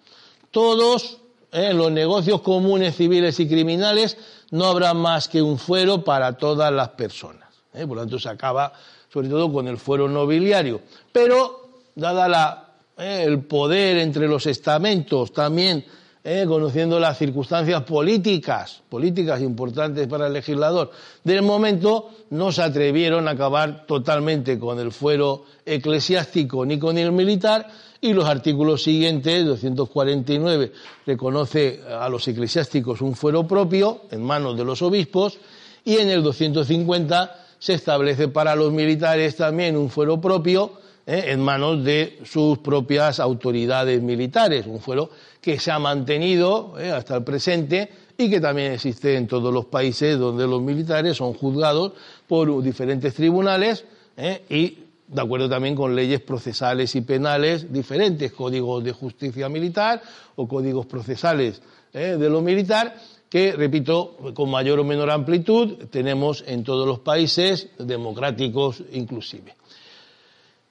Todos, 0.51 1.19
¿eh? 1.53 1.73
los 1.73 1.93
negocios 1.93 2.41
comunes, 2.41 2.97
civiles 2.97 3.39
y 3.39 3.47
criminales, 3.47 4.17
no 4.51 4.65
habrá 4.65 4.93
más 4.93 5.27
que 5.27 5.41
un 5.41 5.57
fuero 5.57 6.03
para 6.03 6.33
todas 6.33 6.71
las 6.71 6.89
personas. 6.89 7.49
Por 7.71 7.95
lo 7.95 8.01
tanto, 8.01 8.19
se 8.19 8.29
acaba 8.29 8.73
sobre 9.11 9.27
todo 9.27 9.51
con 9.51 9.67
el 9.67 9.77
fuero 9.77 10.07
nobiliario. 10.07 10.81
Pero, 11.11 11.81
dada 11.95 12.27
la, 12.27 12.69
el 12.97 13.39
poder 13.39 13.97
entre 13.97 14.27
los 14.27 14.45
estamentos, 14.45 15.33
también 15.33 15.83
eh, 16.23 16.45
conociendo 16.47 16.99
las 16.99 17.17
circunstancias 17.17 17.81
políticas, 17.83 18.83
políticas 18.87 19.41
importantes 19.41 20.07
para 20.07 20.27
el 20.27 20.33
legislador 20.33 20.91
del 21.23 21.41
momento, 21.41 22.11
no 22.29 22.51
se 22.51 22.61
atrevieron 22.61 23.27
a 23.27 23.31
acabar 23.31 23.85
totalmente 23.85 24.59
con 24.59 24.79
el 24.79 24.91
fuero 24.91 25.45
eclesiástico 25.65 26.65
ni 26.65 26.77
con 26.77 26.97
el 26.97 27.11
militar 27.11 27.67
y 28.01 28.13
los 28.13 28.25
artículos 28.25 28.83
siguientes, 28.83 29.45
249, 29.45 30.71
reconoce 31.05 31.81
a 31.87 32.09
los 32.09 32.27
eclesiásticos 32.27 33.01
un 33.01 33.15
fuero 33.15 33.47
propio 33.47 34.01
en 34.09 34.23
manos 34.23 34.57
de 34.57 34.65
los 34.65 34.81
obispos 34.81 35.37
y 35.85 35.97
en 35.97 36.09
el 36.09 36.23
250 36.23 37.45
se 37.59 37.75
establece 37.75 38.27
para 38.27 38.55
los 38.55 38.73
militares 38.73 39.35
también 39.35 39.77
un 39.77 39.91
fuero 39.91 40.19
propio 40.19 40.73
eh, 41.05 41.25
en 41.27 41.41
manos 41.41 41.83
de 41.83 42.19
sus 42.23 42.57
propias 42.57 43.19
autoridades 43.19 44.01
militares, 44.01 44.65
un 44.65 44.79
fuero 44.79 45.11
que 45.39 45.59
se 45.59 45.69
ha 45.69 45.77
mantenido 45.77 46.73
eh, 46.79 46.91
hasta 46.91 47.17
el 47.17 47.23
presente 47.23 47.89
y 48.17 48.31
que 48.31 48.39
también 48.39 48.71
existe 48.71 49.15
en 49.15 49.27
todos 49.27 49.53
los 49.53 49.65
países 49.65 50.17
donde 50.17 50.47
los 50.47 50.61
militares 50.61 51.17
son 51.17 51.33
juzgados 51.33 51.93
por 52.27 52.63
diferentes 52.63 53.13
tribunales 53.13 53.85
eh, 54.17 54.43
y 54.49 54.90
de 55.11 55.21
acuerdo 55.21 55.49
también 55.49 55.75
con 55.75 55.93
leyes 55.93 56.21
procesales 56.21 56.95
y 56.95 57.01
penales 57.01 57.71
diferentes, 57.71 58.31
códigos 58.31 58.81
de 58.83 58.93
justicia 58.93 59.49
militar 59.49 60.01
o 60.37 60.47
códigos 60.47 60.85
procesales 60.85 61.61
eh, 61.93 62.15
de 62.17 62.29
lo 62.29 62.41
militar, 62.41 62.95
que, 63.29 63.51
repito, 63.51 64.15
con 64.33 64.49
mayor 64.49 64.79
o 64.79 64.83
menor 64.85 65.09
amplitud 65.09 65.85
tenemos 65.89 66.43
en 66.47 66.63
todos 66.63 66.87
los 66.87 66.99
países 66.99 67.69
democráticos 67.77 68.83
inclusive. 68.93 69.55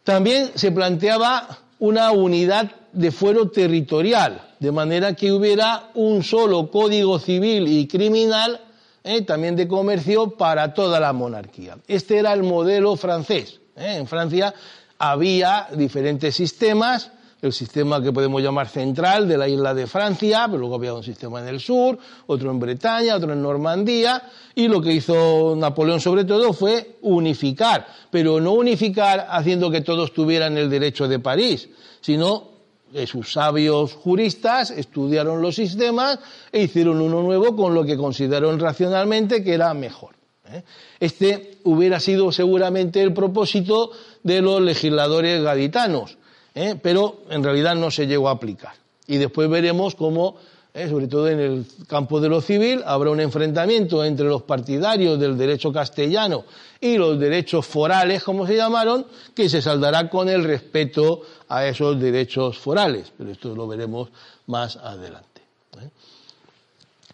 También 0.04 0.52
se 0.54 0.72
planteaba 0.72 1.58
una 1.78 2.10
unidad 2.10 2.70
de 2.92 3.10
fuero 3.12 3.50
territorial, 3.50 4.54
de 4.58 4.72
manera 4.72 5.14
que 5.14 5.32
hubiera 5.32 5.90
un 5.94 6.22
solo 6.22 6.70
código 6.70 7.18
civil 7.18 7.68
y 7.68 7.86
criminal, 7.86 8.60
eh, 9.04 9.22
también 9.22 9.54
de 9.56 9.68
comercio, 9.68 10.30
para 10.30 10.72
toda 10.72 10.98
la 10.98 11.12
monarquía. 11.12 11.76
Este 11.86 12.18
era 12.18 12.32
el 12.32 12.42
modelo 12.42 12.96
francés. 12.96 13.59
Eh. 13.76 13.96
En 13.96 14.06
Francia 14.06 14.54
había 14.98 15.68
diferentes 15.74 16.34
sistemas, 16.36 17.10
el 17.40 17.52
sistema 17.52 18.02
que 18.02 18.12
podemos 18.12 18.42
llamar 18.42 18.68
central 18.68 19.26
de 19.26 19.38
la 19.38 19.48
isla 19.48 19.72
de 19.72 19.86
Francia, 19.86 20.42
pero 20.46 20.58
luego 20.58 20.74
había 20.74 20.92
un 20.92 21.02
sistema 21.02 21.40
en 21.40 21.48
el 21.48 21.60
sur, 21.60 21.98
otro 22.26 22.50
en 22.50 22.60
Bretaña, 22.60 23.16
otro 23.16 23.32
en 23.32 23.42
Normandía, 23.42 24.22
y 24.54 24.68
lo 24.68 24.82
que 24.82 24.92
hizo 24.92 25.54
Napoleón 25.56 26.00
sobre 26.00 26.24
todo 26.24 26.52
fue 26.52 26.98
unificar, 27.00 27.86
pero 28.10 28.40
no 28.40 28.52
unificar 28.52 29.26
haciendo 29.30 29.70
que 29.70 29.80
todos 29.80 30.12
tuvieran 30.12 30.58
el 30.58 30.68
derecho 30.68 31.08
de 31.08 31.18
París, 31.18 31.70
sino 32.02 32.50
que 32.92 33.06
sus 33.06 33.32
sabios 33.32 33.94
juristas 33.94 34.70
estudiaron 34.70 35.40
los 35.40 35.54
sistemas 35.54 36.18
e 36.52 36.62
hicieron 36.62 37.00
uno 37.00 37.22
nuevo 37.22 37.56
con 37.56 37.72
lo 37.72 37.84
que 37.84 37.96
consideraron 37.96 38.58
racionalmente 38.58 39.42
que 39.42 39.54
era 39.54 39.72
mejor. 39.72 40.19
¿Eh? 40.52 40.62
Este 40.98 41.58
hubiera 41.64 42.00
sido 42.00 42.32
seguramente 42.32 43.02
el 43.02 43.12
propósito 43.12 43.90
de 44.22 44.42
los 44.42 44.60
legisladores 44.60 45.42
gaditanos, 45.42 46.18
¿eh? 46.54 46.76
pero 46.80 47.22
en 47.30 47.42
realidad 47.42 47.74
no 47.74 47.90
se 47.90 48.06
llegó 48.06 48.28
a 48.28 48.32
aplicar. 48.32 48.74
Y 49.06 49.16
después 49.16 49.48
veremos 49.48 49.94
cómo, 49.94 50.36
¿eh? 50.74 50.88
sobre 50.88 51.08
todo 51.08 51.28
en 51.28 51.40
el 51.40 51.66
campo 51.86 52.20
de 52.20 52.28
lo 52.28 52.40
civil, 52.40 52.82
habrá 52.86 53.10
un 53.10 53.20
enfrentamiento 53.20 54.04
entre 54.04 54.26
los 54.26 54.42
partidarios 54.42 55.18
del 55.18 55.36
derecho 55.36 55.72
castellano 55.72 56.44
y 56.80 56.96
los 56.96 57.18
derechos 57.18 57.66
forales, 57.66 58.22
como 58.22 58.46
se 58.46 58.56
llamaron, 58.56 59.06
que 59.34 59.48
se 59.48 59.62
saldará 59.62 60.08
con 60.08 60.28
el 60.28 60.44
respeto 60.44 61.22
a 61.48 61.66
esos 61.66 62.00
derechos 62.00 62.58
forales, 62.58 63.12
pero 63.16 63.30
esto 63.30 63.54
lo 63.54 63.66
veremos 63.66 64.08
más 64.46 64.76
adelante. 64.76 65.28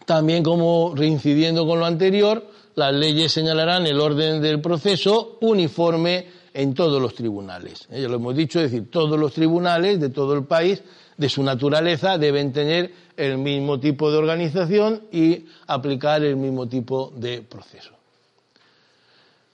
También, 0.05 0.41
como 0.41 0.93
reincidiendo 0.95 1.67
con 1.67 1.79
lo 1.79 1.85
anterior, 1.85 2.41
las 2.77 2.93
leyes 2.93 3.31
señalarán 3.31 3.87
el 3.87 3.99
orden 3.99 4.39
del 4.39 4.61
proceso 4.61 5.39
uniforme 5.41 6.27
en 6.53 6.75
todos 6.75 7.01
los 7.01 7.15
tribunales. 7.15 7.87
¿eh? 7.89 8.03
Ya 8.03 8.07
lo 8.07 8.17
hemos 8.17 8.35
dicho, 8.35 8.59
es 8.59 8.71
decir, 8.71 8.91
todos 8.91 9.19
los 9.19 9.33
tribunales 9.33 9.99
de 9.99 10.09
todo 10.09 10.35
el 10.35 10.43
país, 10.43 10.83
de 11.17 11.27
su 11.27 11.41
naturaleza, 11.41 12.19
deben 12.19 12.53
tener 12.53 12.93
el 13.17 13.39
mismo 13.39 13.79
tipo 13.79 14.11
de 14.11 14.17
organización 14.19 15.07
y 15.11 15.47
aplicar 15.65 16.23
el 16.23 16.35
mismo 16.35 16.67
tipo 16.67 17.11
de 17.15 17.41
proceso. 17.41 17.93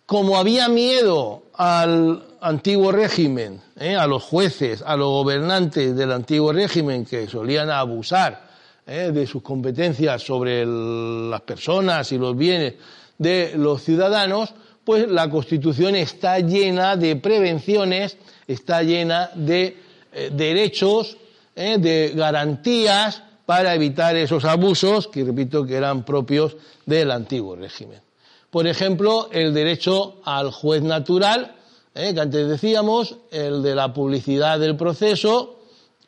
Como 0.06 0.38
había 0.38 0.68
miedo 0.68 1.44
al 1.54 2.22
antiguo 2.42 2.92
régimen, 2.92 3.62
¿eh? 3.80 3.96
a 3.96 4.06
los 4.06 4.22
jueces, 4.24 4.84
a 4.86 4.98
los 4.98 5.08
gobernantes 5.08 5.96
del 5.96 6.12
antiguo 6.12 6.52
régimen 6.52 7.06
que 7.06 7.26
solían 7.28 7.70
abusar 7.70 8.50
¿eh? 8.86 9.12
de 9.14 9.26
sus 9.26 9.42
competencias 9.42 10.22
sobre 10.22 10.66
las 10.66 11.40
personas 11.42 12.12
y 12.12 12.18
los 12.18 12.36
bienes 12.36 12.74
de 13.18 13.54
los 13.56 13.84
ciudadanos, 13.84 14.54
pues 14.84 15.10
la 15.10 15.30
Constitución 15.30 15.96
está 15.96 16.40
llena 16.40 16.96
de 16.96 17.16
prevenciones, 17.16 18.18
está 18.48 18.84
llena 18.84 19.30
de 19.34 19.78
eh, 20.12 20.30
derechos, 20.34 21.18
eh, 21.56 21.78
de 21.80 22.12
garantías 22.16 23.24
para 23.46 23.74
evitar 23.76 24.16
esos 24.16 24.46
abusos 24.46 25.08
que, 25.08 25.24
repito, 25.24 25.66
que 25.66 25.76
eran 25.76 26.04
propios 26.04 26.56
del 26.86 27.12
antiguo 27.12 27.56
régimen. 27.56 28.02
Por 28.50 28.68
ejemplo, 28.68 29.30
el 29.32 29.54
derecho 29.54 30.22
al 30.26 30.52
juez 30.52 30.82
natural, 30.82 31.56
eh, 31.96 32.14
que 32.14 32.20
antes 32.20 32.48
decíamos, 32.48 33.18
el 33.32 33.64
de 33.64 33.76
la 33.76 33.94
publicidad 33.94 34.60
del 34.60 34.76
proceso 34.76 35.60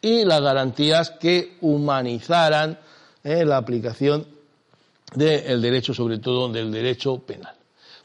y 0.01 0.25
las 0.25 0.41
garantías 0.41 1.11
que 1.11 1.57
humanizaran 1.61 2.79
la 3.23 3.57
aplicación 3.57 4.34
del 5.15 5.61
derecho, 5.61 5.93
sobre 5.93 6.19
todo 6.19 6.49
del 6.49 6.71
derecho 6.71 7.19
penal. 7.19 7.55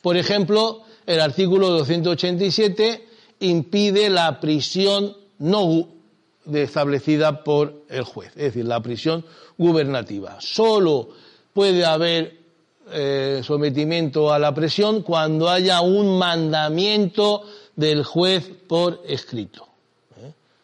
Por 0.02 0.17
ejemplo, 0.17 0.83
el 1.07 1.21
artículo 1.21 1.71
287 1.71 3.07
impide 3.40 4.11
la 4.11 4.40
prisión 4.40 5.17
no 5.38 5.88
establecida 6.52 7.45
por 7.45 7.85
el 7.88 8.02
juez, 8.02 8.31
es 8.31 8.45
decir, 8.45 8.64
la 8.64 8.81
prisión 8.81 9.25
gubernativa. 9.59 10.38
Solo 10.40 11.11
puede 11.52 11.85
haber 11.85 12.38
eh, 12.93 13.43
sometimiento 13.45 14.33
a 14.33 14.38
la 14.38 14.55
presión 14.55 15.02
cuando 15.02 15.49
haya 15.49 15.81
un 15.81 16.19
mandamiento 16.19 17.43
del 17.76 18.05
juez 18.05 18.50
por 18.67 19.02
escrito. 19.07 19.70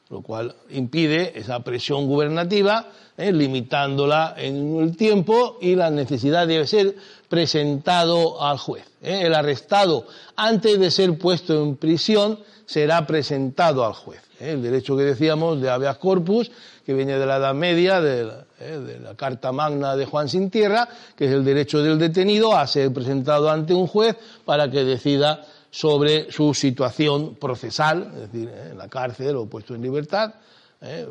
Lo 0.09 0.23
cual 0.23 0.55
impide 0.71 1.39
esa 1.39 1.61
presión 1.61 2.07
gubernativa, 2.07 2.87
¿eh? 3.17 3.33
limitándola 3.33 4.35
en 4.37 4.77
el 4.79 4.97
tiempo 4.97 5.59
y 5.61 5.75
la 5.75 5.91
necesidad 5.91 6.47
de 6.47 6.67
ser 6.67 6.95
presentado 7.29 8.43
al 8.43 8.59
juez. 8.59 8.85
¿eh? 9.03 9.23
El 9.25 9.35
arrestado, 9.35 10.07
antes 10.37 10.79
de 10.79 10.91
ser 10.91 11.19
puesto 11.19 11.61
en 11.61 11.77
prisión, 11.77 12.39
será 12.67 13.07
presentado 13.07 13.85
al 13.85 13.95
juez. 13.95 14.21
¿eh? 14.39 14.53
El 14.53 14.63
derecho 14.63 14.97
que 14.97 15.03
decíamos 15.03 15.61
de 15.61 15.71
habeas 15.71 15.99
corpus, 15.99 16.53
que 16.85 16.95
viene 16.95 17.19
de 17.19 17.27
la 17.27 17.39
Edad 17.39 17.55
Media, 17.55 18.01
de 18.01 18.25
la, 18.25 18.45
de 18.61 19.01
la 19.01 19.17
Carta 19.17 19.51
Magna 19.51 19.97
de 19.97 20.07
Juan 20.07 20.29
Sin 20.29 20.51
Tierra, 20.51 20.89
que 21.17 21.25
es 21.25 21.33
el 21.33 21.45
derecho 21.45 21.83
del 21.83 21.99
detenido 21.99 22.57
a 22.57 22.65
ser 22.69 22.93
presentado 22.93 23.51
ante 23.51 23.75
un 23.75 23.89
juez 23.89 24.15
para 24.45 24.71
que 24.71 24.85
decida 24.85 25.45
sobre 25.77 26.33
su 26.33 26.55
situación 26.55 27.35
procesal, 27.35 28.11
es 28.15 28.33
decir, 28.33 28.49
en 28.49 28.79
la 28.79 28.89
cárcel 28.89 29.37
o 29.37 29.47
puesto 29.47 29.75
en 29.75 29.83
libertad, 29.83 30.35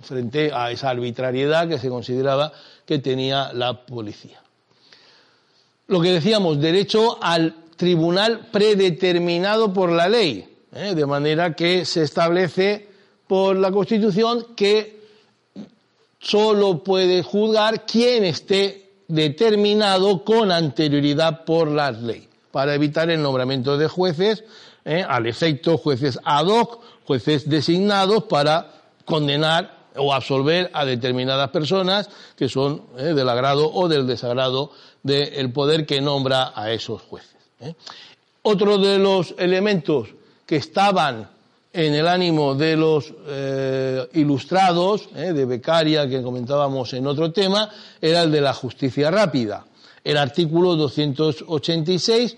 frente 0.01 0.51
a 0.53 0.71
esa 0.71 0.89
arbitrariedad 0.89 1.67
que 1.67 1.77
se 1.77 1.89
consideraba 1.89 2.51
que 2.85 2.99
tenía 2.99 3.51
la 3.53 3.85
policía 3.85 4.45
lo 5.87 6.01
que 6.01 6.11
decíamos, 6.11 6.59
derecho 6.59 7.17
al 7.21 7.55
tribunal 7.75 8.47
predeterminado 8.51 9.73
por 9.73 9.91
la 9.91 10.09
ley, 10.09 10.47
¿eh? 10.73 10.95
de 10.95 11.05
manera 11.05 11.53
que 11.53 11.85
se 11.85 12.03
establece 12.03 12.87
por 13.27 13.55
la 13.55 13.71
Constitución 13.71 14.47
que 14.55 14.99
solo 16.19 16.83
puede 16.83 17.21
juzgar 17.21 17.85
quien 17.85 18.23
esté 18.23 18.93
determinado 19.07 20.23
con 20.23 20.51
anterioridad 20.51 21.45
por 21.45 21.69
la 21.69 21.91
ley, 21.91 22.27
para 22.55 22.73
evitar 22.73 23.09
el 23.09 23.21
nombramiento 23.21 23.77
de 23.77 23.89
jueces, 23.89 24.45
eh, 24.85 25.03
al 25.05 25.27
efecto 25.27 25.77
jueces 25.77 26.17
ad 26.23 26.45
hoc, 26.45 26.79
jueces 27.05 27.49
designados 27.49 28.23
para 28.23 28.71
condenar 29.03 29.89
o 29.97 30.13
absolver 30.13 30.71
a 30.71 30.85
determinadas 30.85 31.49
personas 31.49 32.09
que 32.37 32.47
son 32.47 32.83
eh, 32.97 33.13
del 33.13 33.27
agrado 33.27 33.69
o 33.73 33.89
del 33.89 34.07
desagrado 34.07 34.71
del 35.03 35.51
poder 35.51 35.85
que 35.85 35.99
nombra 35.99 36.53
a 36.55 36.71
esos 36.71 37.01
jueces. 37.01 37.35
Eh. 37.59 37.73
Otro 38.43 38.77
de 38.77 38.99
los 38.99 39.35
elementos 39.37 40.07
que 40.45 40.55
estaban 40.55 41.29
en 41.73 41.93
el 41.93 42.07
ánimo 42.07 42.55
de 42.55 42.77
los 42.77 43.13
ilustrados, 44.13 45.09
de 45.13 45.43
Becaria, 45.43 46.07
que 46.07 46.21
comentábamos 46.21 46.93
en 46.93 47.05
otro 47.05 47.33
tema, 47.33 47.69
era 47.99 48.23
el 48.23 48.31
de 48.31 48.39
la 48.39 48.53
justicia 48.53 49.11
rápida. 49.11 49.65
El 50.05 50.17
artículo 50.17 50.75
286 50.75 52.37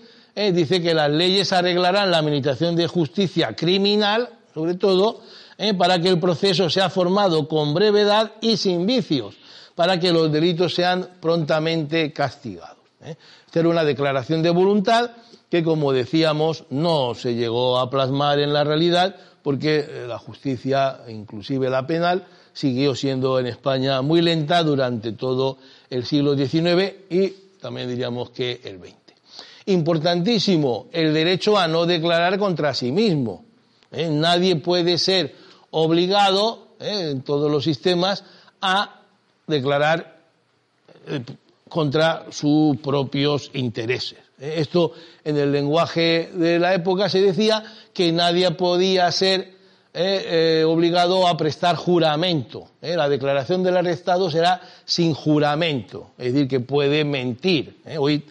dice 0.53 0.81
que 0.81 0.93
las 0.93 1.11
leyes 1.11 1.51
arreglarán 1.51 2.09
la 2.09 2.19
administración 2.19 2.75
de 2.75 2.87
justicia 2.87 3.55
criminal, 3.55 4.29
sobre 4.53 4.75
todo, 4.75 5.21
¿eh? 5.57 5.73
para 5.73 5.99
que 5.99 6.09
el 6.09 6.19
proceso 6.19 6.69
sea 6.69 6.89
formado 6.89 7.47
con 7.47 7.73
brevedad 7.73 8.33
y 8.41 8.57
sin 8.57 8.85
vicios, 8.85 9.35
para 9.75 9.99
que 9.99 10.11
los 10.11 10.31
delitos 10.31 10.73
sean 10.73 11.09
prontamente 11.19 12.13
castigados. 12.13 12.77
¿eh? 13.01 13.15
Esta 13.45 13.59
era 13.59 13.69
una 13.69 13.83
declaración 13.83 14.41
de 14.41 14.49
voluntad 14.49 15.11
que, 15.49 15.63
como 15.63 15.91
decíamos, 15.91 16.65
no 16.69 17.15
se 17.15 17.35
llegó 17.35 17.79
a 17.79 17.89
plasmar 17.89 18.39
en 18.39 18.53
la 18.53 18.63
realidad 18.63 19.15
porque 19.41 19.79
eh, 19.79 20.05
la 20.07 20.19
justicia, 20.19 21.01
inclusive 21.07 21.69
la 21.69 21.87
penal, 21.87 22.25
siguió 22.53 22.95
siendo 22.95 23.39
en 23.39 23.47
España 23.47 24.01
muy 24.01 24.21
lenta 24.21 24.63
durante 24.63 25.11
todo 25.11 25.57
el 25.89 26.05
siglo 26.05 26.35
XIX 26.35 26.93
y 27.09 27.33
también 27.59 27.89
diríamos 27.89 28.29
que 28.31 28.61
el 28.63 28.79
XX. 28.79 28.95
Importantísimo 29.67 30.87
el 30.91 31.13
derecho 31.13 31.57
a 31.57 31.67
no 31.67 31.85
declarar 31.85 32.37
contra 32.39 32.73
sí 32.73 32.91
mismo. 32.91 33.45
Nadie 33.91 34.57
puede 34.57 34.97
ser 34.97 35.35
obligado 35.71 36.75
eh, 36.79 37.09
en 37.11 37.21
todos 37.21 37.51
los 37.51 37.63
sistemas 37.63 38.23
a 38.61 39.01
declarar 39.45 40.21
eh, 41.07 41.21
contra 41.69 42.25
sus 42.31 42.77
propios 42.77 43.49
intereses. 43.53 44.19
Eh, 44.39 44.55
esto 44.57 44.93
en 45.23 45.37
el 45.37 45.51
lenguaje 45.51 46.29
de 46.33 46.59
la 46.59 46.73
época 46.73 47.09
se 47.09 47.21
decía 47.21 47.63
que 47.93 48.11
nadie 48.11 48.51
podía 48.51 49.11
ser 49.11 49.56
obligado 50.65 51.27
a 51.27 51.35
prestar 51.37 51.75
juramento. 51.75 52.69
La 52.81 53.09
declaración 53.09 53.63
del 53.63 53.77
arrestado 53.77 54.29
será 54.29 54.61
sin 54.85 55.13
juramento, 55.13 56.11
es 56.17 56.33
decir, 56.33 56.47
que 56.47 56.59
puede 56.59 57.03
mentir. 57.03 57.77
Hoy 57.97 58.23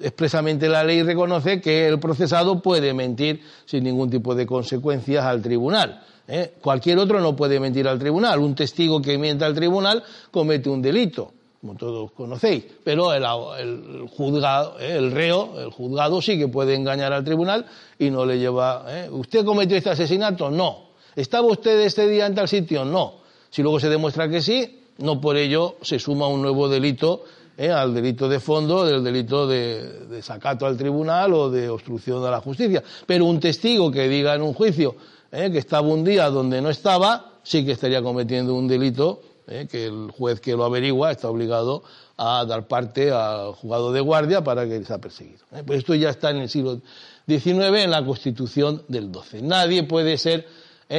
expresamente 0.00 0.68
la 0.68 0.84
ley 0.84 1.02
reconoce 1.02 1.60
que 1.60 1.88
el 1.88 1.98
procesado 1.98 2.60
puede 2.60 2.92
mentir 2.92 3.42
sin 3.64 3.84
ningún 3.84 4.10
tipo 4.10 4.34
de 4.34 4.46
consecuencias 4.46 5.24
al 5.24 5.42
tribunal. 5.42 6.02
¿eh? 6.28 6.54
Cualquier 6.60 6.98
otro 6.98 7.20
no 7.20 7.34
puede 7.36 7.60
mentir 7.60 7.88
al 7.88 7.98
tribunal. 7.98 8.40
Un 8.40 8.54
testigo 8.54 9.00
que 9.00 9.18
mienta 9.18 9.46
al 9.46 9.54
tribunal 9.54 10.02
comete 10.30 10.68
un 10.68 10.82
delito, 10.82 11.32
como 11.60 11.76
todos 11.76 12.12
conocéis. 12.12 12.64
Pero 12.84 13.12
el, 13.12 14.06
juzgado, 14.08 14.78
¿eh? 14.80 14.96
el 14.96 15.12
reo, 15.12 15.58
el 15.60 15.70
juzgado 15.70 16.20
sí 16.20 16.38
que 16.38 16.48
puede 16.48 16.74
engañar 16.74 17.12
al 17.12 17.24
tribunal 17.24 17.66
y 17.98 18.10
no 18.10 18.26
le 18.26 18.38
lleva. 18.38 18.84
¿eh? 18.88 19.08
¿Usted 19.10 19.44
cometió 19.44 19.76
este 19.76 19.90
asesinato? 19.90 20.50
No. 20.50 20.91
¿Estaba 21.16 21.46
usted 21.46 21.80
este 21.80 22.08
día 22.08 22.26
en 22.26 22.34
tal 22.34 22.48
sitio? 22.48 22.84
No. 22.84 23.20
Si 23.50 23.62
luego 23.62 23.80
se 23.80 23.88
demuestra 23.88 24.28
que 24.28 24.40
sí, 24.40 24.80
no 24.98 25.20
por 25.20 25.36
ello 25.36 25.76
se 25.82 25.98
suma 25.98 26.26
un 26.26 26.42
nuevo 26.42 26.68
delito 26.68 27.24
al 27.58 27.94
delito 27.94 28.28
de 28.28 28.40
fondo, 28.40 28.84
del 28.84 29.04
delito 29.04 29.46
de, 29.46 30.06
desacato 30.08 30.66
al 30.66 30.76
tribunal 30.76 31.34
o 31.34 31.50
de 31.50 31.68
obstrucción 31.68 32.24
a 32.24 32.30
la 32.30 32.40
justicia. 32.40 32.82
Pero 33.06 33.26
un 33.26 33.38
testigo 33.40 33.90
que 33.90 34.08
diga 34.08 34.34
en 34.34 34.42
un 34.42 34.54
juicio 34.54 34.96
¿eh? 35.30 35.50
que 35.50 35.58
estaba 35.58 35.86
un 35.86 36.04
día 36.04 36.30
donde 36.30 36.60
no 36.60 36.70
estaba, 36.70 37.32
sí 37.42 37.64
que 37.64 37.72
estaría 37.72 38.02
cometiendo 38.02 38.54
un 38.54 38.66
delito 38.66 39.20
¿eh? 39.46 39.66
que 39.70 39.86
el 39.86 40.10
juez 40.10 40.40
que 40.40 40.52
lo 40.52 40.64
averigua 40.64 41.10
está 41.10 41.28
obligado 41.28 41.82
a 42.16 42.44
dar 42.44 42.66
parte 42.66 43.10
al 43.10 43.52
juzgado 43.52 43.92
de 43.92 44.00
guardia 44.00 44.42
para 44.42 44.66
que 44.66 44.84
sea 44.84 44.98
perseguido. 44.98 45.44
¿eh? 45.52 45.62
Pues 45.66 45.80
esto 45.80 45.94
ya 45.94 46.10
está 46.10 46.30
en 46.30 46.38
el 46.38 46.48
siglo 46.48 46.80
XIX 47.26 47.78
en 47.78 47.90
la 47.90 48.04
Constitución 48.04 48.82
del 48.88 49.12
XII. 49.12 49.42
Nadie 49.42 49.82
puede 49.84 50.18
ser 50.18 50.46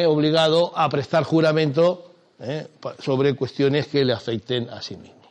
obligado 0.07 0.71
a 0.75 0.89
prestar 0.89 1.23
juramento 1.23 2.11
sobre 2.99 3.35
cuestiones 3.35 3.87
que 3.87 4.03
le 4.03 4.13
afecten 4.13 4.69
a 4.69 4.81
sí 4.81 4.97
mismo. 4.97 5.21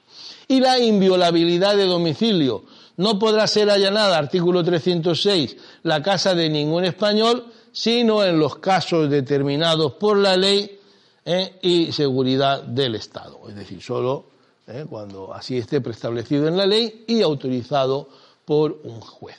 Y 0.48 0.60
la 0.60 0.78
inviolabilidad 0.78 1.76
de 1.76 1.86
domicilio. 1.86 2.64
No 2.96 3.18
podrá 3.18 3.46
ser 3.46 3.70
allanada, 3.70 4.18
artículo 4.18 4.62
306, 4.62 5.56
la 5.82 6.02
casa 6.02 6.34
de 6.34 6.48
ningún 6.48 6.84
español 6.84 7.46
sino 7.72 8.22
en 8.22 8.38
los 8.38 8.56
casos 8.56 9.10
determinados 9.10 9.94
por 9.94 10.18
la 10.18 10.36
ley 10.36 10.78
eh, 11.24 11.58
y 11.62 11.90
seguridad 11.90 12.62
del 12.62 12.94
Estado. 12.94 13.40
Es 13.48 13.54
decir, 13.54 13.82
solo 13.82 14.26
eh, 14.66 14.84
cuando 14.88 15.32
así 15.32 15.56
esté 15.56 15.80
preestablecido 15.80 16.46
en 16.46 16.56
la 16.56 16.66
ley 16.66 17.04
y 17.08 17.22
autorizado 17.22 18.08
por 18.44 18.80
un 18.84 19.00
juez. 19.00 19.38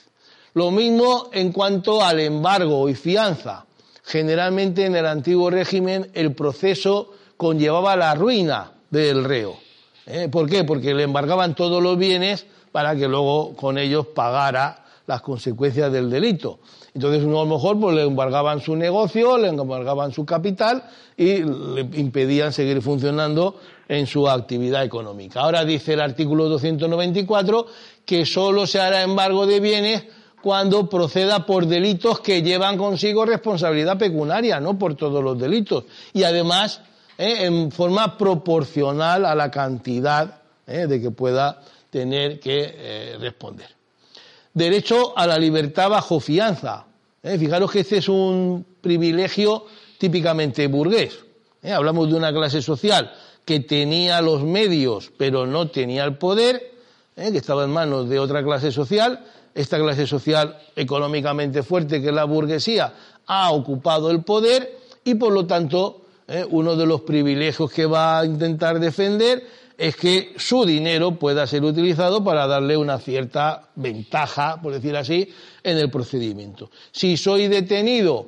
Lo 0.56 0.72
mismo 0.72 1.30
en 1.32 1.52
cuanto 1.52 2.04
al 2.04 2.20
embargo 2.20 2.90
y 2.90 2.96
fianza. 2.96 3.66
Generalmente 4.04 4.86
en 4.86 4.96
el 4.96 5.06
antiguo 5.06 5.50
régimen 5.50 6.12
el 6.14 6.34
proceso 6.34 7.12
conllevaba 7.38 7.96
la 7.96 8.14
ruina 8.16 8.72
del 8.90 9.24
reo. 9.24 9.58
Eh, 10.06 10.28
¿Por 10.30 10.50
qué? 10.50 10.64
Porque 10.64 10.94
le 10.94 11.04
embargaban 11.04 11.56
todos 11.56 11.82
los 11.82 11.98
bienes 11.98 12.46
para 12.72 12.96
que 12.96 13.08
luego 13.08 13.56
con 13.56 13.78
ellos 13.78 14.08
pagara 14.08 14.84
las 15.08 15.22
consecuencias 15.22 15.92
del 15.92 16.10
delito. 16.10 16.60
Entonces, 16.94 17.24
uno 17.24 17.42
a 17.42 17.46
lo 17.46 17.56
mejor 17.56 17.80
pues, 17.80 17.96
le 17.96 18.04
embargaban 18.04 18.62
su 18.62 18.76
negocio, 18.76 19.38
le 19.38 19.48
embargaban 19.48 20.12
su 20.12 20.26
capital 20.26 20.84
y 21.18 21.44
le 21.44 21.82
impedían 21.94 22.54
seguir 22.54 22.82
funcionando 22.82 23.56
en 23.88 24.08
su 24.08 24.30
actividad 24.30 24.84
económica. 24.84 25.42
Ahora 25.42 25.66
dice 25.66 25.94
el 25.94 26.02
artículo 26.02 26.50
294 26.50 27.66
que 28.06 28.26
solo 28.26 28.68
se 28.68 28.80
hará 28.80 29.04
embargo 29.04 29.46
de 29.46 29.60
bienes 29.60 30.04
cuando 30.44 30.90
proceda 30.90 31.46
por 31.46 31.66
delitos 31.66 32.20
que 32.20 32.42
llevan 32.42 32.78
consigo 32.78 33.26
responsabilidad 33.26 33.98
pecuniaria, 33.98 34.60
no 34.60 34.78
por 34.78 34.94
todos 34.96 35.24
los 35.24 35.40
delitos. 35.40 35.86
Y 36.12 36.24
además, 36.24 36.82
eh, 37.18 37.46
en 37.46 37.72
forma 37.72 38.18
proporcional 38.18 39.26
a 39.26 39.36
la 39.36 39.50
cantidad 39.50 40.42
eh, 40.68 40.86
de 40.86 41.00
que 41.02 41.12
pueda 41.12 41.62
tener 41.90 42.42
que 42.42 42.76
eh, 42.76 43.18
responder 43.22 43.68
derecho 44.54 45.18
a 45.18 45.26
la 45.26 45.40
libertad 45.40 45.90
bajo 45.90 46.20
fianza. 46.20 46.86
Fijaros 47.24 47.72
que 47.72 47.80
este 47.80 47.98
es 47.98 48.10
un 48.10 48.64
privilegio 48.82 49.66
típicamente 49.98 50.68
burgués. 50.68 51.18
Hablamos 51.64 52.10
de 52.10 52.16
una 52.16 52.32
clase 52.32 52.62
social 52.62 53.12
que 53.46 53.62
tenía 53.62 54.22
los 54.22 54.44
medios 54.44 55.12
pero 55.18 55.48
no 55.48 55.70
tenía 55.70 56.04
el 56.04 56.18
poder, 56.18 56.72
que 57.16 57.38
estaba 57.38 57.64
en 57.64 57.72
manos 57.72 58.10
de 58.10 58.20
otra 58.20 58.44
clase 58.44 58.72
social. 58.72 59.26
Esta 59.56 59.78
clase 59.78 60.08
social 60.08 60.58
económicamente 60.76 61.64
fuerte, 61.64 62.02
que 62.02 62.08
es 62.08 62.14
la 62.14 62.24
burguesía, 62.26 62.94
ha 63.28 63.52
ocupado 63.52 64.10
el 64.12 64.24
poder 64.24 64.80
y 65.04 65.16
por 65.16 65.32
lo 65.32 65.46
tanto 65.46 66.02
uno 66.50 66.76
de 66.76 66.86
los 66.86 67.02
privilegios 67.02 67.72
que 67.72 67.86
va 67.86 68.20
a 68.20 68.26
intentar 68.26 68.80
defender 68.80 69.44
es 69.78 69.96
que 69.96 70.34
su 70.38 70.66
dinero 70.66 71.16
pueda 71.16 71.48
ser 71.48 71.64
utilizado 71.64 72.24
para 72.24 72.48
darle 72.48 72.78
una 72.78 73.00
cierta 73.00 73.70
ventaja, 73.76 74.60
por 74.62 74.74
decir 74.74 74.96
así, 74.96 75.30
en 75.64 75.78
el 75.78 75.90
procedimiento. 75.90 76.70
Si 76.92 77.18
soy 77.18 77.48
detenido, 77.48 78.28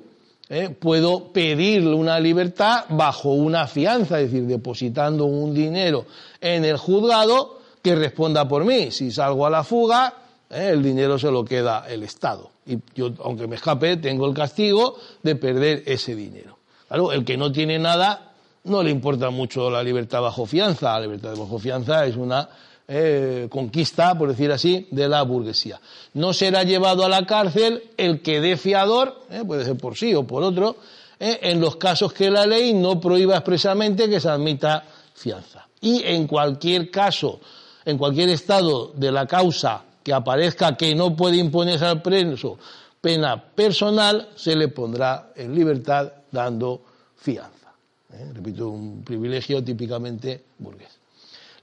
eh, 0.50 0.70
puedo 0.70 1.32
pedirle 1.32 1.94
una 1.94 2.20
libertad 2.20 2.86
bajo 2.90 3.30
una 3.30 3.68
fianza, 3.68 4.20
es 4.20 4.32
decir, 4.32 4.48
depositando 4.48 5.26
un 5.26 5.54
dinero 5.54 6.06
en 6.42 6.66
el 6.66 6.78
juzgado 6.78 7.60
que 7.82 7.96
responda 7.96 8.48
por 8.48 8.66
mí. 8.66 8.92
Si 8.92 9.12
salgo 9.12 9.46
a 9.46 9.50
la 9.50 9.64
fuga, 9.64 10.14
eh, 10.50 10.70
el 10.72 10.84
dinero 10.84 11.18
se 11.18 11.32
lo 11.32 11.44
queda 11.44 11.86
el 11.88 12.04
Estado. 12.04 12.52
Y 12.66 12.78
yo, 12.96 13.12
aunque 13.24 13.48
me 13.48 13.56
escape, 13.56 13.98
tengo 13.98 14.28
el 14.28 14.34
castigo 14.34 14.98
de 15.24 15.36
perder 15.36 15.84
ese 15.86 16.16
dinero. 16.16 16.58
Claro, 16.88 17.12
el 17.12 17.26
que 17.26 17.38
no 17.38 17.52
tiene 17.52 17.80
nada 17.80 18.34
no 18.64 18.82
le 18.82 18.90
importa 18.90 19.30
mucho 19.30 19.70
la 19.70 19.84
libertad 19.84 20.22
bajo 20.22 20.46
fianza. 20.46 20.94
La 20.94 21.02
libertad 21.02 21.36
bajo 21.36 21.60
fianza 21.60 22.06
es 22.06 22.16
una 22.16 22.50
eh, 22.88 23.48
conquista, 23.50 24.18
por 24.18 24.30
decir 24.30 24.52
así, 24.52 24.88
de 24.92 25.08
la 25.08 25.22
burguesía. 25.24 25.80
No 26.14 26.34
será 26.34 26.64
llevado 26.64 27.06
a 27.06 27.10
la 27.10 27.26
cárcel 27.26 27.84
el 27.98 28.22
que 28.22 28.42
dé 28.42 28.58
fiador, 28.58 29.22
eh, 29.30 29.44
puede 29.46 29.66
ser 29.66 29.78
por 29.78 29.96
sí 29.96 30.14
o 30.16 30.24
por 30.24 30.44
otro, 30.44 30.78
en 31.18 31.62
los 31.62 31.78
casos 31.78 32.12
que 32.12 32.30
la 32.30 32.46
ley 32.46 32.74
no 32.74 33.00
prohíba 33.00 33.36
expresamente 33.36 34.10
que 34.10 34.20
se 34.20 34.28
admita 34.28 34.84
fianza. 35.14 35.66
Y 35.80 36.04
en 36.04 36.28
cualquier 36.28 36.92
caso, 36.92 37.40
en 37.86 37.98
cualquier 37.98 38.30
estado 38.30 38.92
de 38.96 39.12
la 39.14 39.26
causa 39.26 39.84
que 40.06 40.14
aparezca 40.14 40.78
que 40.78 40.94
no 40.94 41.16
puede 41.16 41.38
imponerse 41.38 41.84
al 41.84 42.04
preso 42.04 42.60
pena 43.02 43.44
personal, 43.44 44.30
se 44.36 44.56
le 44.56 44.68
pondrá 44.68 45.32
en 45.36 45.56
libertad 45.56 46.12
dando 46.32 46.82
fianza. 47.18 47.74
¿eh? 48.14 48.32
repito, 48.34 48.70
un 48.70 49.04
privilegio 49.04 49.64
típicamente 49.64 50.44
burgués. 50.60 50.90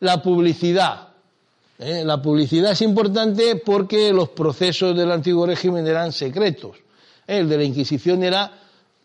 La 0.00 0.20
publicidad. 0.20 1.08
¿eh? 1.78 2.02
La 2.04 2.20
publicidad 2.20 2.72
es 2.72 2.82
importante 2.82 3.56
porque 3.56 4.12
los 4.12 4.30
procesos 4.30 4.96
del 4.96 5.12
antiguo 5.12 5.46
régimen 5.46 5.86
eran 5.86 6.10
secretos. 6.10 6.78
El 7.26 7.48
de 7.48 7.56
la 7.56 7.64
Inquisición 7.64 8.24
era 8.24 8.52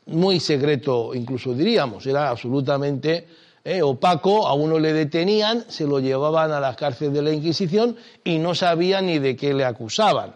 muy 0.08 0.40
secreto, 0.40 1.14
incluso 1.14 1.54
diríamos, 1.54 2.08
era 2.08 2.30
absolutamente 2.30 3.28
eh, 3.68 3.82
opaco, 3.82 4.48
a 4.48 4.54
uno 4.54 4.80
le 4.80 4.94
detenían, 4.94 5.66
se 5.68 5.86
lo 5.86 6.00
llevaban 6.00 6.54
a 6.54 6.62
las 6.62 6.78
cárceles 6.78 7.14
de 7.14 7.22
la 7.22 7.34
Inquisición 7.34 7.98
y 8.24 8.40
no 8.40 8.56
sabían 8.56 9.08
ni 9.08 9.20
de 9.20 9.36
qué 9.36 9.54
le 9.54 9.66
acusaban. 9.66 10.36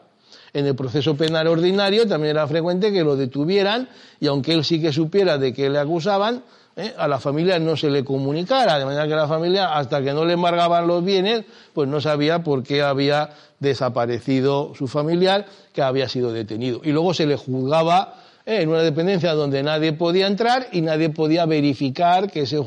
En 0.51 0.65
el 0.65 0.75
proceso 0.75 1.15
penal 1.15 1.47
ordinario 1.47 2.05
también 2.05 2.31
era 2.31 2.45
frecuente 2.45 2.91
que 2.91 3.05
lo 3.05 3.15
detuvieran 3.15 3.87
y 4.19 4.27
aunque 4.27 4.51
él 4.51 4.65
sí 4.65 4.81
que 4.81 4.91
supiera 4.91 5.37
de 5.37 5.53
qué 5.53 5.69
le 5.69 5.79
acusaban, 5.79 6.43
eh, 6.75 6.93
a 6.97 7.07
la 7.07 7.21
familia 7.21 7.57
no 7.57 7.77
se 7.77 7.89
le 7.89 8.03
comunicara, 8.03 8.77
de 8.77 8.83
manera 8.83 9.07
que 9.07 9.15
la 9.15 9.29
familia, 9.29 9.77
hasta 9.77 10.03
que 10.03 10.11
no 10.11 10.25
le 10.25 10.33
embargaban 10.33 10.85
los 10.85 11.01
bienes, 11.01 11.45
pues 11.71 11.87
no 11.87 12.01
sabía 12.01 12.43
por 12.43 12.63
qué 12.63 12.81
había 12.81 13.29
desaparecido 13.61 14.73
su 14.75 14.89
familiar, 14.89 15.45
que 15.71 15.81
había 15.81 16.09
sido 16.09 16.33
detenido. 16.33 16.81
Y 16.83 16.91
luego 16.91 17.13
se 17.13 17.25
le 17.25 17.37
juzgaba 17.37 18.15
en 18.45 18.69
una 18.69 18.81
dependencia 18.81 19.33
donde 19.33 19.63
nadie 19.63 19.93
podía 19.93 20.27
entrar 20.27 20.67
y 20.71 20.81
nadie 20.81 21.09
podía 21.09 21.45
verificar 21.45 22.29
que 22.31 22.41
ese, 22.41 22.59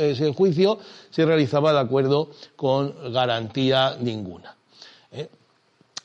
ese 0.00 0.32
juicio 0.32 0.78
se 1.10 1.24
realizaba 1.24 1.72
de 1.72 1.80
acuerdo 1.80 2.30
con 2.54 3.12
garantía 3.12 3.96
ninguna. 4.00 4.56
Eh, 5.12 5.28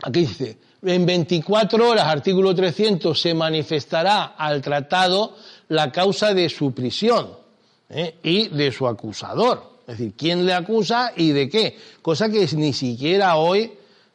aquí 0.04 0.22
dice, 0.22 0.58
en 0.84 1.06
24 1.06 1.90
horas, 1.90 2.08
artículo 2.08 2.56
300, 2.56 3.20
se 3.20 3.34
manifestará 3.34 4.34
al 4.38 4.62
tratado 4.62 5.36
la 5.68 5.92
causa 5.92 6.34
de 6.34 6.50
su 6.50 6.74
prisión 6.74 7.30
¿eh? 7.90 8.16
y 8.24 8.48
de 8.48 8.72
su 8.72 8.88
acusador. 8.88 9.72
Es 9.88 9.98
decir, 9.98 10.14
quién 10.18 10.46
le 10.46 10.54
acusa 10.54 11.14
y 11.16 11.32
de 11.32 11.50
qué. 11.50 11.78
Cosa 12.02 12.30
que 12.30 12.48
ni 12.56 12.74
siquiera 12.74 13.36
hoy, 13.36 13.72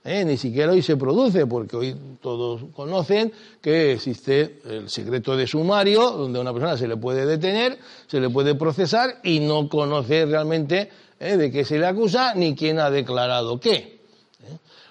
¿eh? 0.07 0.25
ni 0.25 0.37
siquiera 0.37 0.73
hoy 0.73 0.83
se 0.83 0.97
produce, 0.97 1.47
porque 1.47 1.77
hoy 1.77 1.97
todos 2.23 2.63
conocen 2.75 3.33
que 3.61 3.93
existe 3.93 4.61
el 4.65 4.89
secreto 4.89 5.37
de 5.37 5.47
sumario, 5.47 6.13
donde 6.13 6.39
a 6.39 6.43
una 6.43 6.53
persona 6.53 6.77
se 6.77 6.89
le 6.89 6.97
puede 6.97 7.27
detener, 7.27 7.79
se 8.07 8.21
le 8.21 8.31
puede 8.31 8.55
procesar 8.55 9.21
y 9.25 9.41
no 9.41 9.69
conoce 9.69 10.25
realmente 10.25 10.89
¿eh? 11.19 11.37
de 11.37 11.51
qué 11.51 11.65
se 11.65 11.79
le 11.79 11.87
acusa 11.87 12.35
ni 12.35 12.55
quién 12.55 12.79
ha 12.79 12.91
declarado 12.91 13.59
qué. 13.59 13.97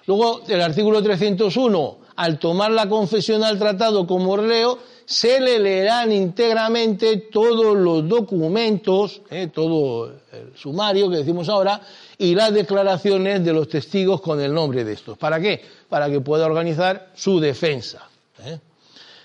Luego, 0.06 0.42
el 0.46 0.60
artículo 0.60 1.02
301, 1.02 1.98
al 2.14 2.38
tomar 2.38 2.70
la 2.70 2.88
confesión 2.88 3.42
al 3.42 3.58
tratado 3.58 4.06
como 4.06 4.36
reo, 4.36 4.78
se 5.06 5.40
le 5.40 5.60
leerán 5.60 6.10
íntegramente 6.10 7.28
todos 7.30 7.76
los 7.76 8.08
documentos, 8.08 9.22
eh, 9.30 9.48
todo 9.54 10.12
el 10.32 10.56
sumario 10.56 11.08
que 11.08 11.18
decimos 11.18 11.48
ahora, 11.48 11.80
y 12.18 12.34
las 12.34 12.52
declaraciones 12.52 13.44
de 13.44 13.52
los 13.52 13.68
testigos 13.68 14.20
con 14.20 14.40
el 14.40 14.52
nombre 14.52 14.84
de 14.84 14.94
estos. 14.94 15.16
¿Para 15.16 15.38
qué? 15.38 15.64
Para 15.88 16.10
que 16.10 16.20
pueda 16.20 16.46
organizar 16.46 17.12
su 17.14 17.38
defensa. 17.38 18.08
Eh. 18.44 18.58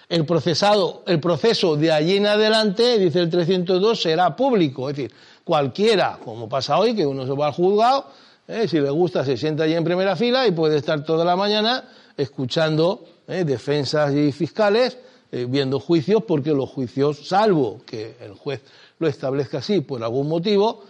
El 0.07 0.25
procesado, 0.25 1.01
el 1.07 1.19
proceso 1.19 1.75
de 1.75 1.91
allí 1.91 2.17
en 2.17 2.27
adelante, 2.27 2.99
dice 2.99 3.19
el 3.19 3.29
302, 3.31 3.99
será 3.99 4.35
público, 4.35 4.87
es 4.87 4.95
decir, 4.95 5.11
cualquiera, 5.43 6.19
como 6.23 6.47
pasa 6.47 6.77
hoy, 6.77 6.95
que 6.95 7.07
uno 7.07 7.25
se 7.25 7.31
va 7.31 7.47
al 7.47 7.53
juzgado, 7.53 8.05
¿eh? 8.47 8.67
si 8.67 8.79
le 8.79 8.89
gusta 8.91 9.25
se 9.25 9.35
sienta 9.35 9.63
allí 9.63 9.73
en 9.73 9.83
primera 9.83 10.15
fila 10.15 10.45
y 10.45 10.51
puede 10.51 10.77
estar 10.77 11.03
toda 11.03 11.25
la 11.25 11.35
mañana 11.35 11.85
escuchando 12.17 13.05
defensas 13.25 14.13
y 14.13 14.33
fiscales, 14.33 14.97
eh, 15.31 15.45
viendo 15.47 15.79
juicios, 15.79 16.23
porque 16.23 16.51
los 16.51 16.69
juicios, 16.69 17.27
salvo 17.27 17.81
que 17.85 18.15
el 18.19 18.33
juez 18.33 18.61
lo 18.99 19.07
establezca 19.07 19.59
así 19.59 19.81
por 19.81 20.03
algún 20.03 20.27
motivo, 20.27 20.83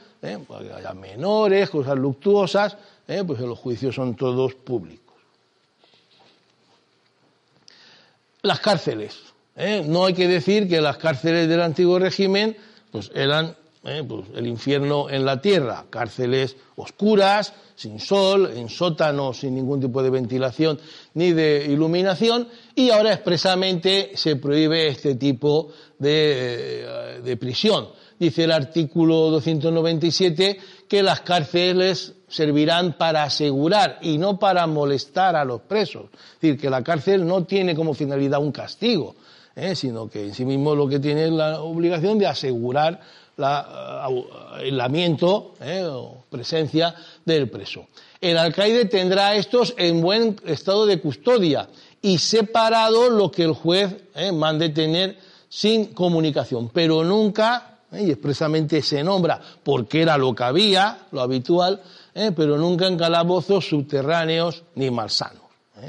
porque 0.48 0.72
haya 0.72 0.94
menores, 0.94 1.70
cosas 1.70 1.98
luctuosas, 1.98 2.78
pues 3.26 3.40
los 3.40 3.58
juicios 3.58 3.96
son 3.96 4.16
todos 4.16 4.54
públicos. 4.54 5.16
Las 8.44 8.60
cárceles. 8.60 9.18
No 9.86 10.06
hay 10.06 10.14
que 10.14 10.28
decir 10.28 10.70
que 10.70 10.80
las 10.80 10.98
cárceles 10.98 11.50
del 11.50 11.62
antiguo 11.62 11.98
régimen 11.98 12.56
pues 12.92 13.12
eran 13.16 13.56
¿eh? 13.84 14.04
pues 14.08 14.26
el 14.36 14.48
infierno 14.48 15.10
en 15.10 15.26
la 15.26 15.42
tierra, 15.42 15.86
cárceles 15.90 16.56
oscuras, 16.76 17.54
sin 17.76 18.00
sol, 18.00 18.52
en 18.56 18.70
sótanos 18.70 19.40
sin 19.40 19.56
ningún 19.56 19.82
tipo 19.82 20.04
de 20.04 20.10
ventilación 20.10 20.80
ni 21.14 21.32
de 21.32 21.66
iluminación, 21.68 22.48
y 22.76 22.90
ahora 22.90 23.14
expresamente 23.14 24.12
se 24.16 24.36
prohíbe 24.36 24.88
este 24.88 25.16
tipo 25.16 25.70
de, 25.98 26.86
eh, 27.26 27.38
prisión. 27.38 27.90
Dice 28.20 28.44
el 28.44 28.52
artículo 28.52 29.30
297 29.32 30.60
que 30.88 31.04
las 31.04 31.22
cárceles 31.22 32.14
servirán 32.28 32.94
para 32.98 33.24
asegurar 33.24 33.98
y 34.02 34.18
no 34.18 34.40
para 34.40 34.68
molestar 34.68 35.36
a 35.36 35.44
los 35.44 35.62
presos. 35.62 36.06
Es 36.14 36.42
decir, 36.42 36.60
que 36.60 36.70
la 36.70 36.84
cárcel 36.84 37.26
no 37.26 37.44
tiene 37.44 37.76
como 37.76 37.94
finalidad 37.94 38.40
un 38.40 38.52
castigo, 38.52 39.16
¿eh? 39.56 39.76
sino 39.76 40.10
que 40.10 40.26
en 40.26 40.34
sí 40.34 40.46
mismo 40.46 40.76
lo 40.76 40.88
que 40.88 41.00
tiene 41.00 41.26
es 41.26 41.32
la 41.32 41.62
obligación 41.62 42.20
de 42.20 42.28
asegurar 42.28 43.00
el 43.38 43.46
aislamiento 44.54 45.54
eh, 45.62 45.84
o 45.84 46.24
presencia 46.30 46.94
del 47.26 47.50
preso. 47.50 47.88
El 48.20 48.38
alcaide 48.38 48.86
tendrá 48.86 49.36
estos 49.36 49.74
en 49.78 50.00
buen 50.00 50.36
estado 50.46 50.86
de 50.86 51.00
custodia 51.00 51.68
y 52.02 52.18
separado 52.18 53.10
lo 53.10 53.32
que 53.32 53.44
el 53.44 53.54
juez 53.54 53.96
eh, 54.16 54.32
mande 54.32 54.70
tener 54.70 55.18
sin 55.50 55.94
comunicación, 55.94 56.70
pero 56.70 57.04
nunca, 57.04 57.80
eh, 57.92 58.04
y 58.04 58.12
expresamente 58.12 58.82
se 58.82 59.04
nombra 59.04 59.40
porque 59.64 60.02
era 60.02 60.18
lo 60.18 60.34
que 60.34 60.44
había, 60.44 61.08
lo 61.12 61.22
habitual, 61.22 61.82
pero 62.14 62.58
nunca 62.58 62.88
en 62.88 62.98
calabozos 62.98 63.70
subterráneos 63.70 64.64
ni 64.76 64.92
malsanos, 64.92 65.44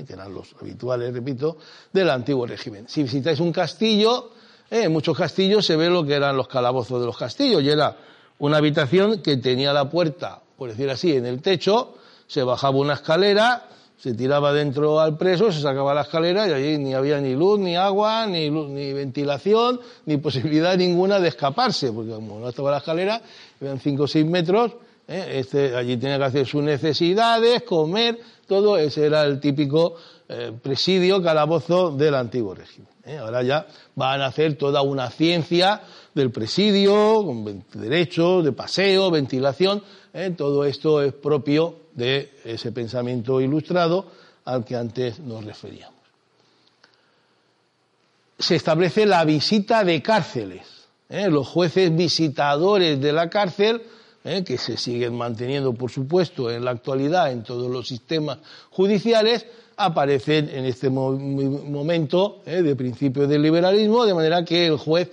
que 0.07 0.12
eran 0.12 0.33
los 0.33 0.55
habituales, 0.61 1.12
repito, 1.12 1.57
del 1.92 2.11
antiguo 2.11 2.46
régimen. 2.46 2.87
Si 2.87 3.03
visitáis 3.03 3.40
un 3.40 3.51
castillo, 3.51 4.31
en 4.70 4.92
muchos 4.92 5.16
castillos 5.16 5.66
se 5.66 5.75
ve 5.75 5.90
lo 5.90 6.05
que 6.05 6.14
eran 6.14 6.37
los 6.37 6.46
calabozos 6.46 7.01
de 7.01 7.07
los 7.07 7.16
castillos 7.16 7.61
y 7.62 7.70
era 7.70 7.96
una 8.38 8.57
habitación 8.57 9.20
que 9.20 9.37
tenía 9.37 9.72
la 9.72 9.90
puerta, 9.90 10.40
por 10.57 10.70
decir 10.70 10.90
así, 10.90 11.14
en 11.14 11.27
el 11.27 11.42
techo, 11.42 11.94
se 12.27 12.42
bajaba 12.42 12.79
una 12.79 12.94
escalera, 12.94 13.68
se 14.03 14.15
tiraba 14.15 14.53
dentro 14.53 14.99
al 14.99 15.17
preso, 15.17 15.53
se 15.53 15.61
sacaba 15.61 15.95
la 15.95 16.01
escalera 16.01 16.49
y 16.49 16.53
allí 16.53 16.77
ni 16.77 16.93
había 16.93 17.21
ni 17.21 17.37
luz, 17.37 17.61
ni 17.61 17.77
agua, 17.77 18.27
ni, 18.27 18.51
ni 18.51 18.93
ventilación, 18.93 19.81
ni 20.07 20.17
posibilidad 20.17 20.77
ninguna 20.77 21.21
de 21.21 21.29
escaparse, 21.29 21.93
porque 21.93 22.11
como 22.11 22.41
no 22.41 22.49
estaba 22.49 22.73
la 22.73 22.79
escalera, 22.79 23.23
eran 23.61 23.79
cinco 23.79 24.03
o 24.03 24.09
seis 24.09 24.27
metros, 24.27 24.73
¿eh? 25.07 25.38
este, 25.38 25.77
allí 25.77 25.97
tenía 25.99 26.19
que 26.19 26.25
hacer 26.25 26.47
sus 26.49 26.65
necesidades, 26.65 27.62
comer, 27.62 28.19
todo, 28.49 28.77
ese 28.77 29.07
era 29.07 29.23
el 29.23 29.38
típico 29.38 29.95
eh, 30.29 30.51
presidio, 30.61 31.23
calabozo 31.23 31.93
del 31.93 32.17
antiguo 32.17 32.57
régimen. 32.57 32.88
¿eh? 33.05 33.19
Ahora 33.19 33.45
ya 33.45 33.69
van 33.95 34.21
a 34.21 34.27
hacer 34.27 34.57
toda 34.57 34.83
una 34.83 35.11
ciencia 35.11 35.81
del 36.12 36.33
presidio, 36.33 37.23
con 37.25 37.65
derechos, 37.75 38.45
de 38.45 38.51
paseo, 38.51 39.12
ventilación. 39.12 39.81
¿Eh? 40.12 40.35
Todo 40.37 40.64
esto 40.64 41.03
es 41.03 41.12
propio 41.12 41.77
de 41.94 42.33
ese 42.44 42.72
pensamiento 42.72 43.40
ilustrado 43.40 44.07
al 44.44 44.64
que 44.64 44.77
antes 44.77 45.18
nos 45.20 45.44
referíamos. 45.44 46.01
Se 48.38 48.57
establece 48.57 49.07
la 49.07 49.25
visita 49.25 49.85
de 49.85 50.03
cárceles. 50.03 50.66
Los 51.09 51.46
jueces 51.46 51.94
visitadores 51.94 53.01
de 53.01 53.12
la 53.12 53.29
cárcel 53.29 53.83
que 54.22 54.57
se 54.57 54.77
siguen 54.77 55.14
manteniendo, 55.14 55.75
por 55.75 55.90
supuesto, 55.90 56.51
en 56.51 56.64
la 56.64 56.70
actualidad 56.70 57.33
en 57.33 57.42
todos 57.42 57.70
los 57.70 57.88
sistemas 57.88 58.38
judiciales, 58.70 59.46
aparecen 59.77 60.48
en 60.48 60.64
este 60.64 60.90
momento 60.90 62.40
eh, 62.46 62.62
de 62.62 62.77
principio 62.77 63.27
del 63.27 63.42
liberalismo, 63.42 64.05
de 64.05 64.14
manera 64.14 64.44
que 64.44 64.66
el 64.66 64.77
juez, 64.77 65.11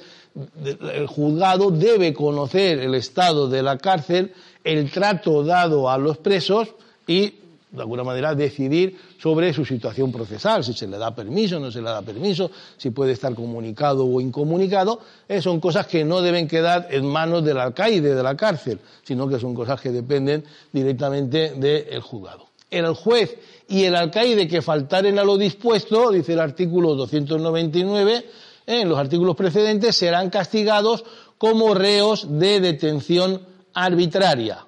el 0.94 1.08
juzgado 1.08 1.72
debe 1.72 2.14
conocer 2.14 2.80
el 2.80 2.96
estado 2.96 3.50
de 3.50 3.64
la 3.64 3.78
cárcel, 3.78 4.34
el 4.64 4.90
trato 4.92 5.44
dado 5.44 5.90
a 5.90 5.98
los 5.98 6.18
presos 6.18 6.70
y, 7.08 7.34
de 7.72 7.82
alguna 7.82 8.04
manera, 8.04 8.36
decidir 8.36 8.98
sobre 9.22 9.54
su 9.54 9.66
situación 9.66 10.12
procesal, 10.12 10.64
si 10.64 10.74
se 10.74 10.88
le 10.88 10.98
da 10.98 11.14
permiso, 11.14 11.60
no 11.60 11.72
se 11.72 11.82
le 11.82 11.90
da 11.90 12.02
permiso, 12.02 12.50
si 12.78 12.92
puede 12.92 13.14
estar 13.14 13.34
comunicado 13.36 14.06
o 14.06 14.22
incomunicado. 14.22 15.00
Eh, 15.28 15.42
son 15.42 15.60
cosas 15.60 15.88
que 15.88 16.06
no 16.06 16.22
deben 16.22 16.48
quedar 16.48 16.88
en 16.92 17.06
manos 17.06 17.44
del 17.44 17.60
alcaide 17.60 18.16
de 18.16 18.24
la 18.24 18.36
cárcel, 18.36 18.80
sino 19.04 19.28
que 19.28 19.40
son 19.40 19.54
cosas 19.54 19.82
que 19.82 19.92
dependen 19.92 20.44
directamente 20.72 21.54
del 21.56 22.02
juzgado. 22.02 22.48
El 22.72 22.94
juez 22.94 23.36
y 23.68 23.84
el 23.84 23.96
alcaide 23.96 24.48
que 24.48 24.62
faltaren 24.62 25.18
a 25.20 25.24
lo 25.24 25.38
dispuesto, 25.38 26.12
dice 26.12 26.34
el 26.34 26.40
artículo 26.40 26.96
299, 26.96 28.26
en 28.70 28.88
los 28.88 29.00
artículos 29.00 29.36
precedentes 29.36 29.96
serán 29.96 30.30
castigados 30.30 31.04
como 31.40 31.74
reos 31.74 32.28
de 32.40 32.60
detención 32.60 33.42
arbitraria, 33.74 34.66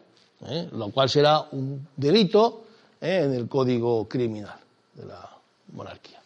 ¿eh? 0.48 0.68
lo 0.72 0.90
cual 0.90 1.08
será 1.08 1.42
un 1.52 1.88
delito 1.96 2.64
¿eh? 3.00 3.22
en 3.26 3.34
el 3.34 3.48
Código 3.48 4.08
Criminal 4.08 4.60
de 4.96 5.06
la 5.06 5.30
monarquía. 5.74 6.20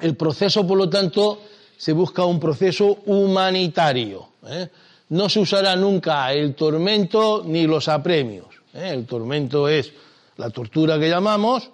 El 0.00 0.16
proceso, 0.16 0.66
por 0.66 0.78
lo 0.78 0.90
tanto, 0.90 1.42
se 1.76 1.92
busca 1.92 2.24
un 2.24 2.40
proceso 2.40 2.98
humanitario. 3.06 4.30
¿eh? 4.46 4.68
no 5.10 5.28
se 5.28 5.40
usará 5.40 5.76
nunca 5.76 6.32
el 6.32 6.54
tormento 6.54 7.42
ni 7.44 7.66
los 7.66 7.88
apremios. 7.88 8.46
El 8.72 9.06
tormento 9.06 9.68
es 9.68 9.92
la 10.36 10.50
tortura 10.50 10.98
que 10.98 11.08
llamamos, 11.08 11.70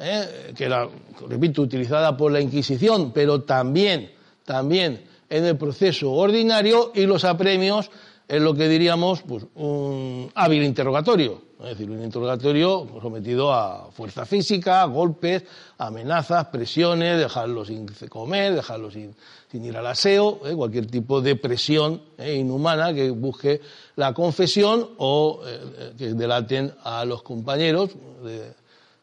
¿eh? 0.00 0.52
que 0.56 0.64
era, 0.64 0.88
repito, 1.28 1.62
utilizada 1.62 2.16
por 2.16 2.32
la 2.32 2.40
Inquisición, 2.40 3.12
pero 3.12 3.42
también, 3.42 4.10
también 4.44 5.04
en 5.28 5.44
el 5.44 5.56
proceso 5.56 6.10
ordinario, 6.12 6.90
y 6.94 7.06
los 7.06 7.24
apremios 7.24 7.90
es 8.30 8.40
lo 8.40 8.54
que 8.54 8.68
diríamos 8.68 9.22
pues, 9.22 9.44
un 9.56 10.30
hábil 10.36 10.62
interrogatorio, 10.62 11.42
es 11.60 11.70
decir, 11.70 11.90
un 11.90 12.02
interrogatorio 12.02 12.86
sometido 13.02 13.52
a 13.52 13.90
fuerza 13.90 14.24
física, 14.24 14.84
golpes, 14.84 15.42
amenazas, 15.78 16.46
presiones, 16.46 17.18
dejarlo 17.18 17.64
sin 17.64 17.86
comer, 18.08 18.54
dejarlo 18.54 18.88
sin, 18.90 19.14
ir 19.52 19.76
al 19.76 19.86
aseo, 19.86 20.40
¿eh? 20.46 20.54
cualquier 20.54 20.86
tipo 20.86 21.20
de 21.20 21.34
presión 21.34 22.02
¿eh? 22.18 22.36
inhumana 22.36 22.94
que 22.94 23.10
busque 23.10 23.60
la 23.96 24.14
confesión 24.14 24.90
o 24.98 25.42
eh, 25.44 25.92
que 25.98 26.14
delaten 26.14 26.72
a 26.84 27.04
los 27.04 27.24
compañeros 27.24 27.90
de, 28.22 28.59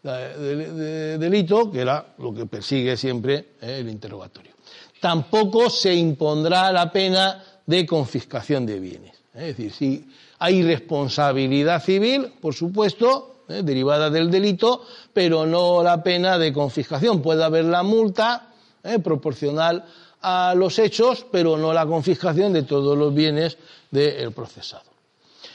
delito, 0.08 1.72
que 1.72 1.82
era 1.82 2.14
lo 2.18 2.34
que 2.34 2.46
persigue 2.46 2.96
siempre 2.98 3.54
el 3.62 3.90
interrogatorio. 3.90 4.54
Tampoco 5.00 5.70
se 5.70 5.94
impondrá 5.94 6.72
la 6.72 6.92
pena 6.92 7.44
de 7.66 7.86
confiscación 7.86 8.66
de 8.66 8.80
bienes. 8.80 9.16
Es 9.34 9.58
decir, 9.58 9.72
si 9.72 10.08
hay 10.40 10.64
responsabilidad 10.64 11.84
civil, 11.84 12.34
por 12.42 12.54
supuesto, 12.54 13.44
¿eh? 13.50 13.62
derivada 13.64 14.10
del 14.10 14.32
delito, 14.32 14.84
pero 15.14 15.46
no 15.46 15.84
la 15.84 16.02
pena 16.02 16.38
de 16.38 16.54
confiscación. 16.54 17.22
Puede 17.22 17.44
haber 17.44 17.66
la 17.66 17.84
multa 17.84 18.50
¿eh? 18.84 19.00
proporcional 19.00 19.86
a 20.22 20.54
los 20.56 20.80
hechos, 20.80 21.26
pero 21.32 21.58
no 21.58 21.74
la 21.74 21.86
confiscación 21.86 22.54
de 22.54 22.64
todos 22.64 22.98
los 22.98 23.14
bienes 23.14 23.58
del 23.92 24.32
procesado. 24.32 24.90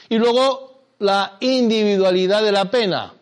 Y 0.09 0.17
luego 0.17 0.73
la 0.99 1.37
individualidad 1.41 2.43
de 2.43 2.51
la 2.51 2.69
pena. 2.71 3.13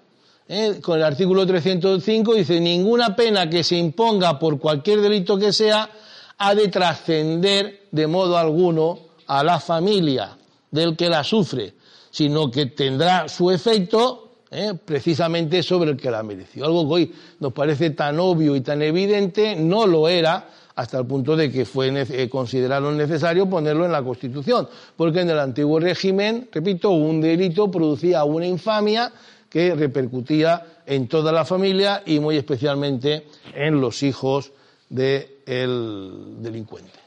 ¿Eh? 0.51 0.81
Con 0.81 0.99
el 0.99 1.05
artículo 1.05 1.47
305 1.47 2.35
dice, 2.35 2.59
ninguna 2.59 3.15
pena 3.15 3.49
que 3.49 3.63
se 3.63 3.77
imponga 3.77 4.37
por 4.37 4.59
cualquier 4.59 4.99
delito 4.99 5.37
que 5.37 5.53
sea 5.53 5.89
ha 6.37 6.55
de 6.55 6.67
trascender 6.67 7.87
de 7.91 8.07
modo 8.07 8.37
alguno 8.37 8.99
a 9.27 9.43
la 9.43 9.59
familia 9.59 10.37
del 10.69 10.97
que 10.97 11.07
la 11.07 11.23
sufre, 11.23 11.73
sino 12.09 12.51
que 12.51 12.65
tendrá 12.65 13.29
su 13.29 13.49
efecto 13.49 14.31
¿eh? 14.51 14.73
precisamente 14.83 15.63
sobre 15.63 15.91
el 15.91 15.97
que 15.97 16.11
la 16.11 16.21
mereció. 16.21 16.65
Algo 16.65 16.85
que 16.87 16.93
hoy 16.93 17.13
nos 17.39 17.53
parece 17.53 17.91
tan 17.91 18.19
obvio 18.19 18.55
y 18.55 18.61
tan 18.61 18.81
evidente, 18.81 19.55
no 19.55 19.87
lo 19.87 20.09
era 20.09 20.49
hasta 20.75 20.99
el 20.99 21.05
punto 21.05 21.35
de 21.35 21.51
que 21.51 21.63
fue 21.65 21.91
eh, 21.93 22.29
consideraron 22.29 22.97
necesario 22.97 23.49
ponerlo 23.49 23.85
en 23.85 23.91
la 23.91 24.03
Constitución, 24.03 24.67
porque 24.97 25.21
en 25.21 25.29
el 25.29 25.39
antiguo 25.39 25.79
régimen, 25.79 26.49
repito, 26.51 26.91
un 26.91 27.21
delito 27.21 27.69
producía 27.69 28.23
una 28.23 28.47
infamia 28.47 29.11
que 29.51 29.75
repercutía 29.75 30.65
en 30.85 31.09
toda 31.09 31.33
la 31.33 31.43
familia 31.43 32.01
y 32.05 32.21
muy 32.21 32.37
especialmente 32.37 33.27
en 33.53 33.81
los 33.81 34.01
hijos 34.01 34.51
del 34.89 36.41
delincuente. 36.41 36.97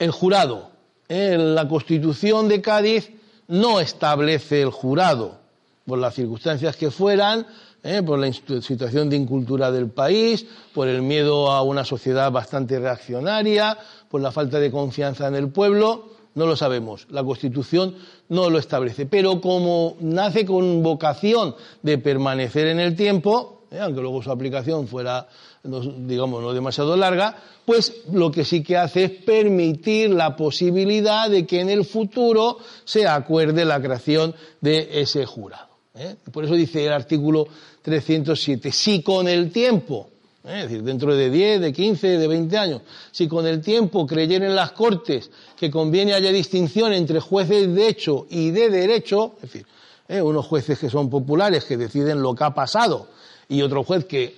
El 0.00 0.10
jurado, 0.10 0.70
la 1.08 1.68
Constitución 1.68 2.48
de 2.48 2.60
Cádiz 2.60 3.10
no 3.46 3.78
establece 3.78 4.60
el 4.60 4.70
jurado, 4.70 5.38
por 5.86 5.98
las 5.98 6.14
circunstancias 6.14 6.76
que 6.76 6.90
fueran, 6.90 7.46
¿eh? 7.84 8.02
por 8.02 8.18
la 8.18 8.32
situación 8.32 9.08
de 9.08 9.16
incultura 9.16 9.70
del 9.70 9.88
país, 9.88 10.44
por 10.74 10.88
el 10.88 11.02
miedo 11.02 11.52
a 11.52 11.62
una 11.62 11.84
sociedad 11.84 12.32
bastante 12.32 12.80
reaccionaria, 12.80 13.78
por 14.10 14.20
la 14.20 14.32
falta 14.32 14.58
de 14.58 14.72
confianza 14.72 15.28
en 15.28 15.36
el 15.36 15.50
pueblo, 15.50 16.15
no 16.36 16.46
lo 16.46 16.54
sabemos. 16.54 17.08
La 17.10 17.24
Constitución 17.24 17.96
no 18.28 18.48
lo 18.48 18.58
establece. 18.58 19.06
Pero 19.06 19.40
como 19.40 19.96
nace 20.00 20.46
con 20.46 20.82
vocación 20.82 21.56
de 21.82 21.98
permanecer 21.98 22.68
en 22.68 22.78
el 22.78 22.94
tiempo, 22.94 23.62
¿eh? 23.72 23.80
aunque 23.80 24.00
luego 24.00 24.22
su 24.22 24.30
aplicación 24.30 24.86
fuera 24.86 25.26
digamos, 25.66 26.42
no 26.42 26.52
demasiado 26.52 26.96
larga, 26.96 27.36
pues 27.64 27.92
lo 28.12 28.30
que 28.30 28.44
sí 28.44 28.62
que 28.62 28.76
hace 28.76 29.04
es 29.04 29.10
permitir 29.10 30.10
la 30.10 30.36
posibilidad 30.36 31.28
de 31.28 31.46
que 31.46 31.60
en 31.60 31.70
el 31.70 31.84
futuro 31.84 32.58
se 32.84 33.06
acuerde 33.06 33.64
la 33.64 33.80
creación 33.80 34.34
de 34.60 35.00
ese 35.00 35.26
jurado. 35.26 35.68
¿eh? 35.94 36.16
Por 36.30 36.44
eso 36.44 36.54
dice 36.54 36.86
el 36.86 36.92
artículo 36.92 37.48
307, 37.82 38.70
si 38.72 39.02
con 39.02 39.28
el 39.28 39.50
tiempo. 39.50 40.10
Es 40.46 40.62
decir, 40.62 40.82
dentro 40.82 41.14
de 41.16 41.28
10, 41.28 41.60
de 41.60 41.72
15, 41.72 42.18
de 42.18 42.28
20 42.28 42.56
años, 42.56 42.82
si 43.10 43.26
con 43.26 43.46
el 43.46 43.60
tiempo 43.60 44.06
creyeren 44.06 44.54
las 44.54 44.72
Cortes 44.72 45.30
que 45.56 45.70
conviene 45.70 46.14
haya 46.14 46.30
distinción 46.30 46.92
entre 46.92 47.18
jueces 47.18 47.74
de 47.74 47.88
hecho 47.88 48.26
y 48.30 48.50
de 48.52 48.70
derecho, 48.70 49.34
es 49.36 49.52
decir, 49.52 49.66
¿eh? 50.08 50.22
unos 50.22 50.46
jueces 50.46 50.78
que 50.78 50.88
son 50.88 51.10
populares, 51.10 51.64
que 51.64 51.76
deciden 51.76 52.22
lo 52.22 52.34
que 52.34 52.44
ha 52.44 52.54
pasado, 52.54 53.08
y 53.48 53.62
otro 53.62 53.82
juez 53.82 54.04
que 54.04 54.36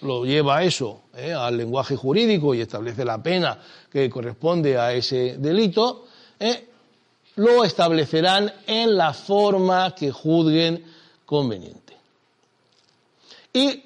lo 0.00 0.24
lleva 0.24 0.62
eso 0.62 1.02
¿eh? 1.16 1.32
al 1.32 1.56
lenguaje 1.56 1.96
jurídico 1.96 2.54
y 2.54 2.60
establece 2.60 3.04
la 3.04 3.22
pena 3.22 3.58
que 3.90 4.08
corresponde 4.08 4.78
a 4.78 4.92
ese 4.92 5.36
delito, 5.38 6.06
¿eh? 6.40 6.68
lo 7.36 7.64
establecerán 7.64 8.50
en 8.66 8.96
la 8.96 9.12
forma 9.12 9.94
que 9.94 10.10
juzguen 10.10 10.84
conveniente. 11.26 11.96
Y 13.52 13.83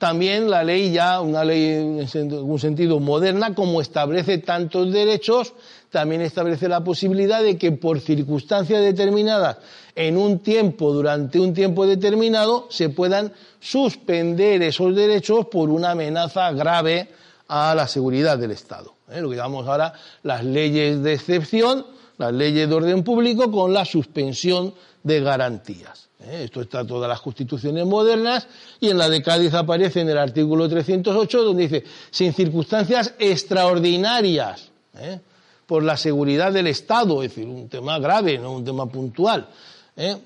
también 0.00 0.48
la 0.48 0.64
ley 0.64 0.92
ya, 0.92 1.20
una 1.20 1.44
ley 1.44 2.06
en 2.10 2.32
algún 2.32 2.58
sentido 2.58 2.98
moderna, 3.00 3.54
como 3.54 3.82
establece 3.82 4.38
tantos 4.38 4.90
derechos, 4.90 5.52
también 5.90 6.22
establece 6.22 6.70
la 6.70 6.82
posibilidad 6.82 7.42
de 7.42 7.58
que 7.58 7.72
por 7.72 8.00
circunstancias 8.00 8.80
determinadas, 8.80 9.58
en 9.94 10.16
un 10.16 10.38
tiempo, 10.38 10.94
durante 10.94 11.38
un 11.38 11.52
tiempo 11.52 11.86
determinado, 11.86 12.66
se 12.70 12.88
puedan 12.88 13.34
suspender 13.60 14.62
esos 14.62 14.96
derechos 14.96 15.48
por 15.48 15.68
una 15.68 15.90
amenaza 15.90 16.50
grave 16.52 17.10
a 17.48 17.74
la 17.74 17.86
seguridad 17.86 18.38
del 18.38 18.52
Estado. 18.52 18.94
¿eh? 19.10 19.20
Lo 19.20 19.28
que 19.28 19.36
llamamos 19.36 19.68
ahora 19.68 19.92
las 20.22 20.42
leyes 20.42 21.02
de 21.02 21.12
excepción, 21.12 21.84
las 22.16 22.32
leyes 22.32 22.66
de 22.66 22.74
orden 22.74 23.04
público 23.04 23.52
con 23.52 23.74
la 23.74 23.84
suspensión 23.84 24.72
de 25.02 25.20
garantías. 25.20 26.09
¿Eh? 26.22 26.44
Esto 26.44 26.60
está 26.60 26.80
en 26.80 26.86
todas 26.86 27.08
las 27.08 27.20
constituciones 27.20 27.84
modernas 27.86 28.46
y 28.80 28.88
en 28.88 28.98
la 28.98 29.08
de 29.08 29.22
Cádiz 29.22 29.54
aparece 29.54 30.00
en 30.00 30.08
el 30.08 30.18
artículo 30.18 30.68
308 30.68 31.42
donde 31.44 31.62
dice, 31.62 31.84
sin 32.10 32.32
circunstancias 32.32 33.14
extraordinarias, 33.18 34.70
¿eh? 34.98 35.20
por 35.66 35.82
la 35.82 35.96
seguridad 35.96 36.52
del 36.52 36.66
Estado, 36.66 37.22
es 37.22 37.30
decir, 37.30 37.48
un 37.48 37.68
tema 37.68 37.98
grave, 37.98 38.38
no 38.38 38.52
un 38.52 38.64
tema 38.64 38.86
puntual, 38.86 39.48
¿eh? 39.96 40.16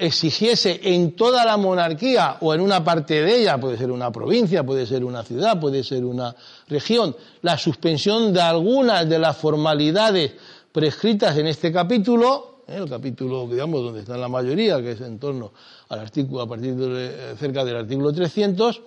exigiese 0.00 0.80
en 0.82 1.12
toda 1.12 1.44
la 1.44 1.58
monarquía 1.58 2.38
o 2.40 2.54
en 2.54 2.62
una 2.62 2.82
parte 2.82 3.20
de 3.20 3.42
ella, 3.42 3.58
puede 3.58 3.76
ser 3.76 3.90
una 3.90 4.10
provincia, 4.10 4.64
puede 4.64 4.86
ser 4.86 5.04
una 5.04 5.22
ciudad, 5.22 5.60
puede 5.60 5.84
ser 5.84 6.06
una 6.06 6.34
región, 6.68 7.14
la 7.42 7.58
suspensión 7.58 8.32
de 8.32 8.40
algunas 8.40 9.06
de 9.06 9.18
las 9.18 9.36
formalidades 9.36 10.32
prescritas 10.72 11.36
en 11.36 11.46
este 11.46 11.70
capítulo, 11.70 12.49
¿eh? 12.70 12.76
el 12.76 12.88
capítulo, 12.88 13.46
digamos, 13.46 13.82
donde 13.82 14.00
está 14.00 14.16
la 14.16 14.28
mayoría, 14.28 14.80
que 14.80 14.92
es 14.92 15.00
en 15.00 15.18
torno 15.18 15.52
al 15.88 15.98
artículo, 16.00 16.42
a 16.42 16.48
partir 16.48 16.74
de 16.74 17.36
cerca 17.36 17.64
del 17.64 17.76
artículo 17.76 18.12
300, 18.12 18.80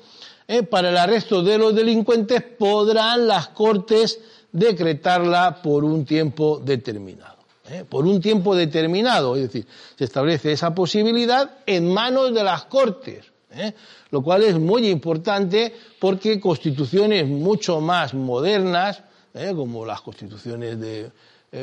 ¿eh? 0.48 0.64
para 0.64 0.90
el 0.90 0.98
arresto 0.98 1.44
de 1.44 1.58
los 1.58 1.76
delincuentes 1.76 2.42
podrán 2.58 3.28
las 3.28 3.50
Cortes 3.50 4.20
decretarla 4.52 5.62
por 5.62 5.84
un 5.84 6.06
tiempo 6.06 6.62
determinado. 6.64 7.38
¿eh? 7.70 7.86
Por 7.88 8.06
un 8.06 8.22
tiempo 8.22 8.56
determinado, 8.56 9.36
es 9.36 9.44
decir, 9.44 9.68
se 9.98 10.06
establece 10.06 10.52
esa 10.52 10.74
posibilidad 10.74 11.60
en 11.66 11.92
manos 11.92 12.34
de 12.34 12.44
las 12.44 12.66
Cortes, 12.66 13.26
¿eh? 13.52 13.74
lo 14.12 14.22
cual 14.22 14.44
es 14.44 14.58
muy 14.58 14.88
importante 14.88 15.74
porque 16.00 16.40
constituciones 16.40 17.28
mucho 17.28 17.82
más 17.82 18.14
modernas, 18.14 19.02
¿eh? 19.34 19.54
como 19.56 19.86
las 19.86 20.02
constituciones 20.02 20.80
de, 20.80 21.12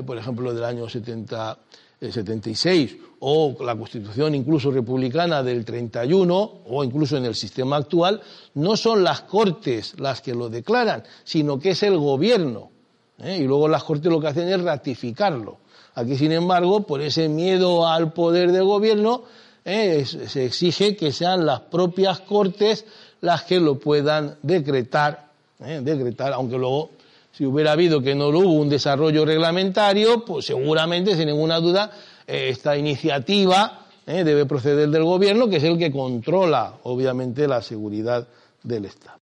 por 0.04 0.18
ejemplo, 0.18 0.52
del 0.52 0.64
año 0.64 0.88
70, 0.88 1.58
76 2.00 2.96
o 3.20 3.56
la 3.60 3.76
constitución 3.76 4.34
incluso 4.34 4.70
republicana 4.70 5.42
del 5.42 5.64
31 5.64 6.52
o 6.66 6.84
incluso 6.84 7.16
en 7.16 7.26
el 7.26 7.34
sistema 7.34 7.76
actual, 7.76 8.20
no 8.54 8.76
son 8.76 9.04
las 9.04 9.22
Cortes 9.22 9.94
las 9.98 10.22
que 10.22 10.34
lo 10.34 10.48
declaran, 10.48 11.04
sino 11.24 11.58
que 11.58 11.70
es 11.70 11.82
el 11.82 11.98
gobierno. 11.98 12.70
¿eh? 13.22 13.38
y 13.40 13.44
luego 13.44 13.68
las 13.68 13.84
Cortes 13.84 14.10
lo 14.10 14.20
que 14.20 14.28
hacen 14.28 14.48
es 14.48 14.60
ratificarlo. 14.60 15.58
Aquí, 15.94 16.16
sin 16.16 16.32
embargo, 16.32 16.86
por 16.86 17.02
ese 17.02 17.28
miedo 17.28 17.86
al 17.86 18.12
poder 18.12 18.52
del 18.52 18.64
gobierno, 18.64 19.24
¿eh? 19.64 20.04
se 20.04 20.46
exige 20.46 20.96
que 20.96 21.12
sean 21.12 21.44
las 21.44 21.60
propias 21.60 22.20
Cortes 22.20 22.86
las 23.20 23.44
que 23.44 23.60
lo 23.60 23.78
puedan 23.78 24.38
decretar, 24.42 25.30
¿eh? 25.60 25.80
decretar, 25.82 26.32
aunque 26.32 26.56
luego, 26.56 26.90
si 27.40 27.46
hubiera 27.46 27.72
habido 27.72 28.02
que 28.02 28.14
no 28.14 28.28
hubo 28.28 28.52
un 28.52 28.68
desarrollo 28.68 29.24
reglamentario, 29.24 30.26
pues 30.26 30.44
seguramente, 30.44 31.16
sin 31.16 31.24
ninguna 31.24 31.58
duda, 31.58 31.90
esta 32.26 32.76
iniciativa 32.76 33.86
debe 34.04 34.44
proceder 34.44 34.90
del 34.90 35.04
gobierno, 35.04 35.48
que 35.48 35.56
es 35.56 35.64
el 35.64 35.78
que 35.78 35.90
controla, 35.90 36.74
obviamente, 36.82 37.48
la 37.48 37.62
seguridad 37.62 38.28
del 38.62 38.84
Estado. 38.84 39.18